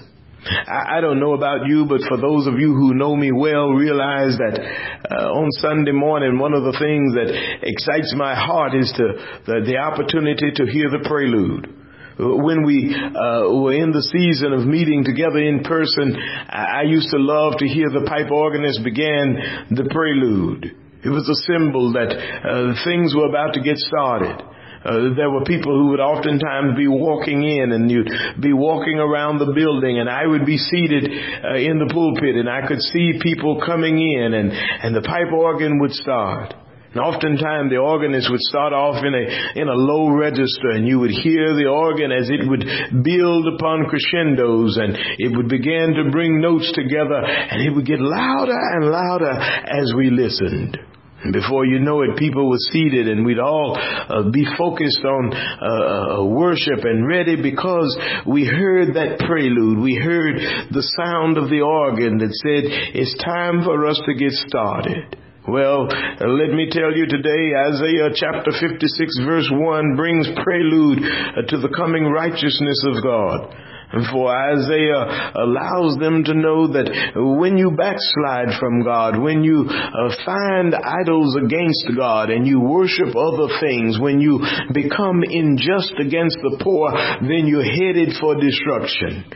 I, 0.44 0.98
I 0.98 1.00
don't 1.00 1.20
know 1.20 1.34
about 1.34 1.66
you, 1.66 1.84
but 1.84 2.00
for 2.08 2.16
those 2.16 2.46
of 2.46 2.58
you 2.58 2.74
who 2.74 2.94
know 2.94 3.14
me 3.14 3.30
well, 3.30 3.68
realize 3.68 4.36
that 4.38 4.58
uh, 4.58 5.30
on 5.30 5.50
Sunday 5.60 5.92
morning, 5.92 6.38
one 6.38 6.54
of 6.54 6.64
the 6.64 6.72
things 6.72 7.14
that 7.14 7.30
excites 7.62 8.14
my 8.16 8.34
heart 8.34 8.74
is 8.74 8.92
to, 8.96 9.04
the, 9.46 9.62
the 9.64 9.76
opportunity 9.76 10.50
to 10.56 10.64
hear 10.66 10.90
the 10.90 11.04
prelude 11.06 11.82
when 12.18 12.64
we 12.64 12.94
uh, 12.94 13.48
were 13.56 13.72
in 13.72 13.90
the 13.90 14.04
season 14.12 14.52
of 14.52 14.66
meeting 14.66 15.02
together 15.04 15.38
in 15.38 15.64
person, 15.64 16.14
I 16.48 16.82
used 16.84 17.10
to 17.10 17.18
love 17.18 17.56
to 17.58 17.66
hear 17.66 17.88
the 17.88 18.04
pipe 18.06 18.30
organist 18.30 18.84
begin 18.84 19.66
the 19.70 19.88
prelude. 19.90 20.76
It 21.02 21.08
was 21.08 21.26
a 21.26 21.38
symbol 21.50 21.92
that 21.94 22.12
uh, 22.12 22.78
things 22.84 23.14
were 23.16 23.26
about 23.26 23.54
to 23.54 23.60
get 23.60 23.76
started. 23.78 24.38
Uh, 24.84 25.14
there 25.14 25.30
were 25.30 25.44
people 25.44 25.72
who 25.72 25.90
would 25.90 26.00
oftentimes 26.00 26.76
be 26.76 26.88
walking 26.88 27.44
in 27.44 27.70
and 27.70 27.90
you'd 27.90 28.10
be 28.40 28.52
walking 28.52 28.98
around 28.98 29.38
the 29.38 29.52
building 29.54 29.98
and 29.98 30.10
I 30.10 30.26
would 30.26 30.44
be 30.44 30.58
seated 30.58 31.06
uh, 31.06 31.54
in 31.54 31.78
the 31.78 31.90
pulpit 31.92 32.34
and 32.34 32.50
I 32.50 32.66
could 32.66 32.80
see 32.80 33.20
people 33.22 33.62
coming 33.64 33.98
in 33.98 34.34
and, 34.34 34.50
and 34.50 34.94
the 34.94 35.02
pipe 35.02 35.32
organ 35.32 35.78
would 35.78 35.92
start. 35.92 36.54
And 36.92 37.00
oftentimes 37.00 37.70
the 37.70 37.78
organist 37.78 38.28
would 38.28 38.40
start 38.40 38.74
off 38.74 39.02
in 39.02 39.14
a, 39.14 39.60
in 39.60 39.68
a 39.68 39.72
low 39.72 40.10
register 40.10 40.74
and 40.74 40.86
you 40.86 40.98
would 40.98 41.10
hear 41.10 41.54
the 41.54 41.70
organ 41.70 42.12
as 42.12 42.28
it 42.28 42.42
would 42.44 42.66
build 43.02 43.54
upon 43.54 43.86
crescendos 43.86 44.76
and 44.76 44.98
it 45.18 45.34
would 45.34 45.48
begin 45.48 45.94
to 45.94 46.10
bring 46.10 46.42
notes 46.42 46.70
together 46.74 47.22
and 47.24 47.62
it 47.62 47.70
would 47.70 47.86
get 47.86 48.00
louder 48.00 48.58
and 48.58 48.90
louder 48.90 49.30
as 49.30 49.94
we 49.96 50.10
listened. 50.10 50.76
And 51.24 51.32
before 51.32 51.64
you 51.64 51.78
know 51.78 52.02
it, 52.02 52.16
people 52.16 52.48
were 52.48 52.70
seated 52.72 53.08
and 53.08 53.24
we'd 53.24 53.38
all 53.38 53.76
uh, 53.78 54.30
be 54.30 54.44
focused 54.58 55.04
on 55.04 55.32
uh, 55.32 56.20
uh, 56.20 56.24
worship 56.24 56.82
and 56.82 57.06
ready 57.06 57.40
because 57.40 57.96
we 58.26 58.44
heard 58.44 58.94
that 58.94 59.20
prelude. 59.26 59.78
We 59.78 59.94
heard 59.94 60.36
the 60.70 60.82
sound 60.98 61.38
of 61.38 61.48
the 61.48 61.60
organ 61.60 62.18
that 62.18 62.32
said, 62.42 62.64
it's 62.94 63.16
time 63.22 63.62
for 63.64 63.86
us 63.86 64.00
to 64.06 64.14
get 64.14 64.32
started. 64.32 65.16
Well, 65.46 65.90
uh, 65.90 66.26
let 66.26 66.54
me 66.54 66.70
tell 66.70 66.94
you 66.94 67.06
today, 67.06 67.50
Isaiah 67.54 68.10
chapter 68.14 68.52
56 68.54 69.26
verse 69.26 69.50
1 69.50 69.96
brings 69.96 70.28
prelude 70.42 71.02
uh, 71.02 71.42
to 71.48 71.58
the 71.58 71.72
coming 71.76 72.04
righteousness 72.04 72.78
of 72.86 73.02
God. 73.02 73.50
For 73.92 74.32
Isaiah 74.32 75.32
allows 75.36 76.00
them 76.00 76.24
to 76.24 76.34
know 76.34 76.72
that 76.72 76.88
when 77.14 77.58
you 77.58 77.76
backslide 77.76 78.56
from 78.58 78.82
God, 78.82 79.20
when 79.20 79.44
you 79.44 79.68
uh, 79.68 80.08
find 80.24 80.74
idols 80.74 81.36
against 81.36 81.92
God 81.96 82.30
and 82.30 82.46
you 82.46 82.60
worship 82.60 83.12
other 83.12 83.52
things, 83.60 84.00
when 84.00 84.20
you 84.20 84.40
become 84.72 85.20
unjust 85.20 85.92
against 86.00 86.40
the 86.40 86.56
poor, 86.64 86.88
then 87.20 87.44
you're 87.44 87.68
headed 87.68 88.16
for 88.16 88.40
destruction. 88.40 89.28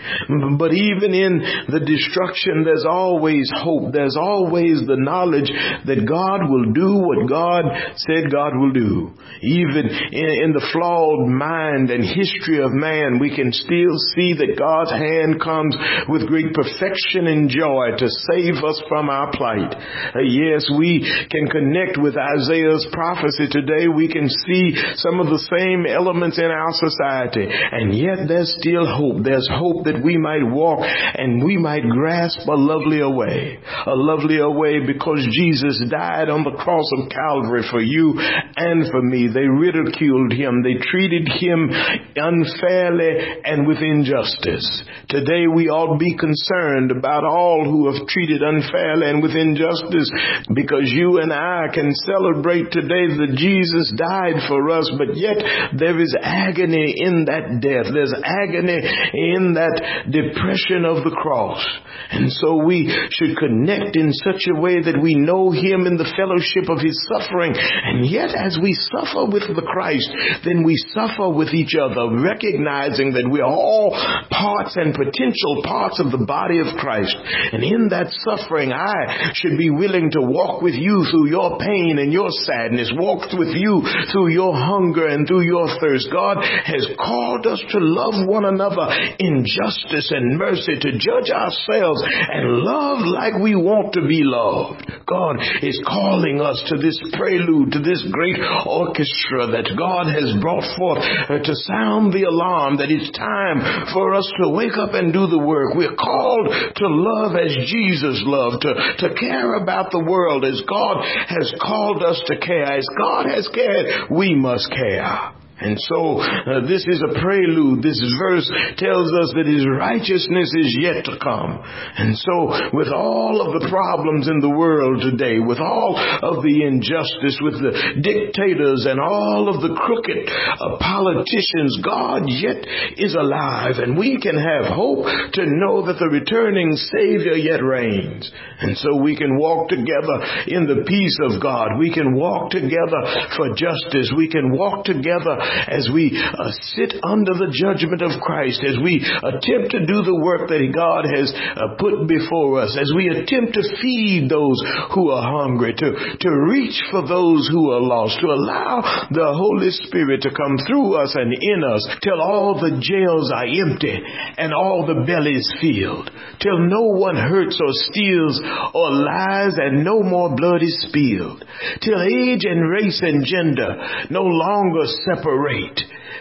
But 0.57 0.73
even 0.73 1.13
in 1.13 1.45
the 1.69 1.85
destruction, 1.85 2.65
there's 2.65 2.87
always 2.89 3.51
hope. 3.53 3.93
There's 3.93 4.17
always 4.17 4.81
the 4.87 4.97
knowledge 4.97 5.53
that 5.85 6.09
God 6.09 6.49
will 6.49 6.73
do 6.73 6.97
what 7.05 7.29
God 7.29 7.65
said 8.09 8.33
God 8.33 8.57
will 8.57 8.73
do. 8.73 9.13
Even 9.43 9.93
in, 10.13 10.49
in 10.49 10.53
the 10.57 10.65
flawed 10.73 11.29
mind 11.29 11.91
and 11.91 12.01
history 12.01 12.65
of 12.65 12.73
man, 12.73 13.19
we 13.21 13.35
can 13.35 13.53
still 13.53 13.97
see 14.17 14.33
that 14.33 14.46
that 14.47 14.59
God's 14.59 14.93
hand 14.95 15.41
comes 15.43 15.75
with 16.09 16.27
great 16.27 16.55
perfection 16.55 17.27
and 17.27 17.51
joy 17.51 17.99
to 17.99 18.09
save 18.31 18.63
us 18.63 18.79
from 18.89 19.11
our 19.11 19.31
plight. 19.33 19.75
Uh, 20.15 20.23
yes, 20.23 20.67
we 20.71 21.03
can 21.31 21.49
connect 21.49 21.99
with 21.99 22.15
Isaiah's 22.17 22.87
prophecy 22.93 23.51
today. 23.51 23.89
We 23.89 24.09
can 24.09 24.29
see 24.29 24.75
some 24.97 25.19
of 25.21 25.27
the 25.27 25.43
same 25.51 25.87
elements 25.87 26.39
in 26.39 26.47
our 26.47 26.73
society. 26.73 27.47
And 27.51 27.95
yet 27.95 28.29
there's 28.29 28.55
still 28.61 28.87
hope. 28.87 29.25
There's 29.25 29.49
hope 29.51 29.85
that 29.85 30.03
we 30.03 30.17
might 30.17 30.45
walk 30.45 30.81
and 30.83 31.43
we 31.45 31.57
might 31.57 31.83
grasp 31.83 32.47
a 32.47 32.59
lovelier 32.59 33.11
way. 33.11 33.59
A 33.87 33.97
lovelier 33.97 34.51
way 34.51 34.87
because 34.87 35.27
Jesus 35.33 35.83
died 35.91 36.29
on 36.29 36.45
the 36.45 36.57
cross 36.57 36.87
of 36.99 37.11
Calvary 37.11 37.65
for 37.71 37.81
you 37.81 38.15
and 38.19 38.87
for 38.91 39.03
me. 39.03 39.29
They 39.29 39.47
ridiculed 39.47 40.33
him. 40.33 40.63
They 40.63 40.79
treated 40.79 41.29
him 41.29 41.71
unfairly 42.17 43.43
and 43.45 43.67
with 43.67 43.79
injustice 43.79 44.36
injustice. 44.37 44.83
Today 45.09 45.47
we 45.47 45.69
ought 45.69 45.93
to 45.93 45.99
be 45.99 46.17
concerned 46.17 46.91
about 46.91 47.25
all 47.25 47.65
who 47.65 47.93
have 47.93 48.07
treated 48.09 48.43
unfairly 48.43 49.09
and 49.09 49.23
with 49.23 49.33
injustice 49.33 50.11
because 50.55 50.91
you 50.91 51.21
and 51.21 51.33
I 51.33 51.69
can 51.73 51.93
celebrate 51.95 52.73
today 52.73 53.07
that 53.07 53.37
Jesus 53.37 53.93
died 53.97 54.43
for 54.49 54.71
us, 54.71 54.91
but 54.99 55.17
yet 55.17 55.39
there 55.79 55.99
is 56.01 56.15
agony 56.21 56.95
in 56.99 57.27
that 57.27 57.61
death. 57.61 57.93
There's 57.93 58.15
agony 58.25 58.83
in 58.83 59.55
that 59.55 60.11
depression 60.11 60.85
of 60.85 61.05
the 61.05 61.15
cross. 61.15 61.63
And 62.11 62.33
so 62.33 62.65
we 62.65 62.91
should 63.11 63.37
connect 63.37 63.97
in 63.97 64.13
such 64.13 64.47
a 64.51 64.59
way 64.61 64.83
that 64.83 65.01
we 65.01 65.15
know 65.15 65.51
Him 65.51 65.87
in 65.87 65.97
the 65.97 66.11
fellowship 66.17 66.69
of 66.69 66.83
His 66.83 66.99
suffering. 67.09 67.55
And 67.55 68.07
yet 68.07 68.35
as 68.35 68.59
we 68.61 68.75
suffer 68.75 69.27
with 69.27 69.47
the 69.49 69.65
Christ, 69.67 70.11
then 70.45 70.63
we 70.63 70.77
suffer 70.93 71.31
with 71.31 71.55
each 71.55 71.75
other, 71.79 72.11
recognizing 72.11 73.15
that 73.15 73.29
we're 73.31 73.47
all 73.47 73.95
parts 74.31 74.77
and 74.77 74.95
potential 74.95 75.63
parts 75.65 76.01
of 76.01 76.11
the 76.11 76.25
body 76.27 76.59
of 76.59 76.67
Christ. 76.79 77.17
And 77.53 77.63
in 77.63 77.89
that 77.91 78.11
suffering, 78.27 78.73
I 78.73 79.33
should 79.35 79.57
be 79.59 79.71
willing 79.71 80.11
to 80.13 80.23
walk 80.23 80.63
with 80.63 80.75
you 80.75 81.07
through 81.11 81.31
your 81.31 81.59
pain 81.59 81.99
and 81.99 82.13
your 82.13 82.31
sadness, 82.31 82.93
walk 82.95 83.31
with 83.33 83.55
you 83.55 83.83
through 84.13 84.33
your 84.33 84.55
hunger 84.55 85.07
and 85.07 85.27
through 85.27 85.47
your 85.47 85.69
thirst. 85.81 86.09
God 86.11 86.43
has 86.43 86.87
called 86.99 87.47
us 87.47 87.63
to 87.71 87.79
love 87.79 88.27
one 88.27 88.45
another 88.45 88.91
in 89.19 89.45
justice 89.47 90.11
and 90.11 90.39
mercy, 90.39 90.79
to 90.81 90.99
judge 90.99 91.31
ourselves 91.31 92.03
and 92.03 92.65
love 92.67 93.07
like 93.07 93.39
we 93.39 93.55
want 93.55 93.95
to 93.95 94.03
be 94.03 94.23
loved. 94.25 94.83
God 95.07 95.37
is 95.63 95.79
calling 95.87 96.41
us 96.41 96.63
to 96.69 96.77
this 96.77 96.99
prelude, 97.15 97.73
to 97.73 97.81
this 97.81 98.03
great 98.11 98.41
orchestra 98.67 99.47
that 99.55 99.71
God 99.79 100.11
has 100.11 100.35
brought 100.43 100.67
forth 100.77 100.99
uh, 100.99 101.39
to 101.39 101.55
sound 101.69 102.13
the 102.13 102.27
alarm 102.27 102.79
that 102.79 102.91
it's 102.91 103.11
time 103.15 103.63
for 103.93 104.15
us 104.17 104.31
to 104.43 104.49
wake 104.49 104.77
up 104.77 104.95
and 104.95 105.13
do 105.13 105.27
the 105.27 105.39
work. 105.39 105.75
We're 105.75 105.95
called 105.95 106.49
to 106.49 106.87
love 106.89 107.37
as 107.37 107.55
Jesus 107.67 108.23
loved, 108.25 108.63
to, 108.63 108.75
to 109.09 109.15
care 109.15 109.55
about 109.55 109.91
the 109.91 110.03
world 110.03 110.45
as 110.45 110.63
God 110.69 111.05
has 111.29 111.53
called 111.61 112.03
us 112.03 112.21
to 112.27 112.39
care. 112.39 112.65
As 112.65 112.89
God 112.99 113.27
has 113.27 113.49
cared, 113.53 114.11
we 114.11 114.35
must 114.35 114.71
care. 114.71 115.36
And 115.59 115.81
so 115.89 116.21
uh, 116.21 116.69
this 116.69 116.85
is 116.85 117.01
a 117.01 117.17
prelude. 117.17 117.81
This 117.81 117.97
verse 118.21 118.45
tells 118.77 119.09
us 119.25 119.33
that 119.41 119.49
his 119.49 119.65
righteousness 119.65 120.53
is 120.53 120.77
yet 120.77 121.09
to 121.09 121.17
come. 121.17 121.65
And 121.97 122.13
so 122.13 122.53
with 122.77 122.93
all 122.93 123.41
of 123.41 123.57
the 123.57 123.65
problems 123.73 124.29
in 124.29 124.45
the 124.45 124.53
world 124.53 125.01
today, 125.01 125.41
with 125.41 125.57
all 125.57 125.97
of 125.97 126.45
the 126.45 126.61
injustice, 126.61 127.41
with 127.41 127.57
the 127.57 127.73
dictators 128.05 128.85
and 128.85 129.01
all 129.01 129.49
of 129.49 129.65
the 129.65 129.73
crooked 129.81 130.29
uh, 130.29 130.77
politicians, 130.77 131.81
God 131.81 132.29
yet 132.29 132.61
is 133.01 133.17
alive 133.17 133.81
and 133.81 133.97
we 133.97 134.21
can 134.21 134.37
have 134.37 134.69
hope 134.69 135.09
to 135.41 135.45
know 135.49 135.89
that 135.89 135.97
the 135.97 136.13
returning 136.13 136.77
Savior 136.77 137.33
yet 137.33 137.65
reigns. 137.65 138.29
And 138.61 138.77
so 138.77 139.01
we 139.01 139.17
can 139.17 139.41
walk 139.41 139.73
together 139.73 140.21
in 140.53 140.69
the 140.69 140.85
peace 140.85 141.17
of 141.25 141.41
God. 141.41 141.81
We 141.81 141.89
can 141.93 142.13
walk 142.13 142.53
together 142.53 143.01
for 143.41 143.57
justice. 143.57 144.13
We 144.13 144.29
can 144.29 144.53
walk 144.53 144.85
together 144.85 145.46
as 145.69 145.89
we 145.93 146.13
uh, 146.17 146.51
sit 146.77 146.95
under 147.03 147.35
the 147.35 147.53
judgment 147.53 148.03
of 148.03 148.21
Christ, 148.21 148.63
as 148.67 148.77
we 148.83 149.03
attempt 149.03 149.73
to 149.73 149.87
do 149.87 150.03
the 150.03 150.21
work 150.23 150.49
that 150.49 150.73
God 150.75 151.05
has 151.09 151.33
uh, 151.33 151.77
put 151.79 152.07
before 152.09 152.61
us, 152.61 152.77
as 152.79 152.93
we 152.95 153.09
attempt 153.09 153.55
to 153.55 153.65
feed 153.81 154.29
those 154.29 154.59
who 154.95 155.11
are 155.11 155.25
hungry, 155.25 155.75
to, 155.75 155.89
to 156.21 156.31
reach 156.51 156.77
for 156.91 157.07
those 157.07 157.49
who 157.49 157.71
are 157.73 157.83
lost, 157.83 158.19
to 158.21 158.29
allow 158.29 158.83
the 159.11 159.31
Holy 159.35 159.71
Spirit 159.87 160.23
to 160.23 160.31
come 160.35 160.59
through 160.67 160.97
us 160.97 161.15
and 161.15 161.33
in 161.33 161.65
us 161.65 161.83
till 162.03 162.21
all 162.21 162.59
the 162.59 162.79
jails 162.81 163.31
are 163.33 163.47
empty 163.47 163.99
and 164.39 164.53
all 164.53 164.87
the 164.87 165.05
bellies 165.07 165.47
filled, 165.61 166.11
till 166.41 166.59
no 166.59 166.97
one 166.97 167.17
hurts 167.17 167.59
or 167.61 167.73
steals 167.91 168.41
or 168.75 168.91
lies 168.93 169.55
and 169.57 169.85
no 169.85 170.03
more 170.03 170.35
blood 170.35 170.63
is 170.63 170.77
spilled, 170.89 171.45
till 171.83 172.01
age 172.03 172.45
and 172.45 172.71
race 172.71 173.01
and 173.03 173.25
gender 173.25 173.77
no 174.11 174.23
longer 174.23 174.87
separate, 175.05 175.36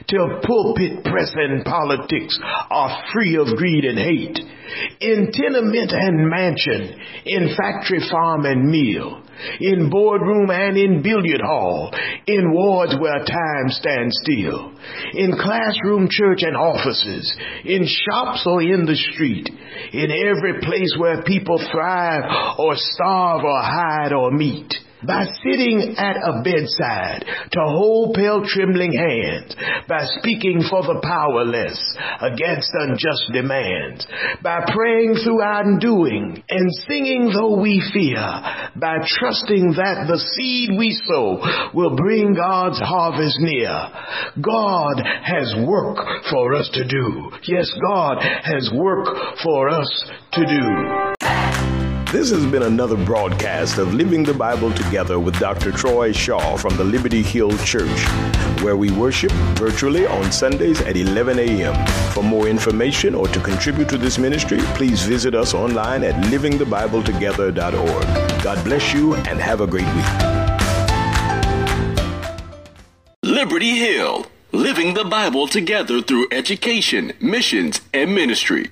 till 0.08 0.40
pulpit 0.44 1.04
press 1.04 1.34
and 1.36 1.64
politics 1.66 2.38
are 2.70 3.04
free 3.14 3.38
of 3.38 3.56
greed 3.58 3.86
and 3.86 3.98
hate, 3.98 4.40
in 5.00 5.32
tenement 5.32 5.92
and 5.92 6.30
mansion, 6.30 7.00
in 7.26 7.56
factory, 7.56 8.00
farm 8.12 8.46
and 8.46 8.70
mill, 8.70 9.22
in 9.60 9.90
boardroom 9.90 10.50
and 10.50 10.78
in 10.78 11.02
billiard 11.02 11.42
hall, 11.42 11.94
in 12.28 12.54
wards 12.54 12.96
where 13.00 13.20
time 13.20 13.70
stands 13.70 14.16
still, 14.24 14.74
in 15.14 15.32
classroom, 15.34 16.08
church 16.10 16.40
and 16.42 16.56
offices, 16.56 17.38
in 17.64 17.86
shops 17.86 18.44
or 18.46 18.62
in 18.62 18.86
the 18.86 18.96
street, 19.14 19.50
in 19.94 20.12
every 20.12 20.62
place 20.62 20.96
where 20.98 21.24
people 21.24 21.60
thrive 21.72 22.58
or 22.58 22.74
starve 22.76 23.44
or 23.44 23.62
hide 23.62 24.14
or 24.14 24.32
meet 24.32 24.74
by 25.08 25.26
sitting 25.44 25.96
at 25.98 26.18
a 26.18 26.42
bedside 26.44 27.26
to 27.52 27.60
hold 27.62 28.16
pale 28.16 28.44
trembling 28.46 28.94
hands, 28.94 29.56
by 29.88 30.06
speaking 30.20 30.64
for 30.70 30.82
the 30.84 31.00
powerless 31.04 31.80
against 32.22 32.70
unjust 32.74 33.32
demands, 33.34 34.06
by 34.42 34.60
praying 34.74 35.16
through 35.24 35.42
our 35.42 35.64
undoing 35.64 36.44
and 36.50 36.70
singing 36.88 37.32
though 37.34 37.60
we 37.60 37.82
fear, 37.94 38.22
by 38.76 38.98
trusting 39.06 39.74
that 39.74 40.06
the 40.08 40.20
seed 40.20 40.78
we 40.78 40.92
sow 41.08 41.42
will 41.74 41.96
bring 41.96 42.34
God's 42.34 42.80
harvest 42.80 43.38
near. 43.40 43.72
God 44.42 45.02
has 45.24 45.54
work 45.66 45.98
for 46.30 46.54
us 46.54 46.70
to 46.74 46.88
do. 46.88 47.32
Yes, 47.44 47.72
God 47.82 48.18
has 48.22 48.72
work 48.74 49.08
for 49.44 49.70
us 49.70 50.12
to 50.34 50.46
do. 50.46 51.15
This 52.16 52.32
has 52.32 52.46
been 52.46 52.64
another 52.64 52.96
broadcast 52.96 53.78
of 53.78 53.94
Living 53.94 54.24
the 54.24 54.34
Bible 54.34 54.72
Together 54.72 55.20
with 55.20 55.38
Dr. 55.38 55.74
Troy 55.74 56.14
Shaw 56.14 56.56
from 56.56 56.78
the 56.78 56.84
Liberty 56.86 57.22
Hill 57.22 57.52
Church, 57.66 58.08
where 58.62 58.78
we 58.78 58.90
worship 58.90 59.34
virtually 59.60 60.08
on 60.08 60.32
Sundays 60.32 60.80
at 60.80 60.96
11 60.96 61.40
a.m. 61.40 61.76
For 62.14 62.24
more 62.24 62.48
information 62.48 63.16
or 63.16 63.28
to 63.28 63.42
contribute 63.42 63.90
to 63.90 63.98
this 63.98 64.18
ministry, 64.18 64.60
please 64.76 65.04
visit 65.04 65.36
us 65.36 65.54
online 65.54 66.06
at 66.06 66.16
livingthebibletogether.org. 66.32 68.42
God 68.42 68.64
bless 68.64 68.94
you 68.94 69.16
and 69.16 69.38
have 69.38 69.60
a 69.60 69.68
great 69.68 69.94
week. 69.94 70.06
Liberty 73.24 73.72
Hill, 73.72 74.28
living 74.54 74.94
the 74.94 75.04
Bible 75.04 75.50
together 75.50 76.02
through 76.02 76.30
education, 76.32 77.12
missions, 77.20 77.82
and 77.94 78.16
ministry. 78.16 78.70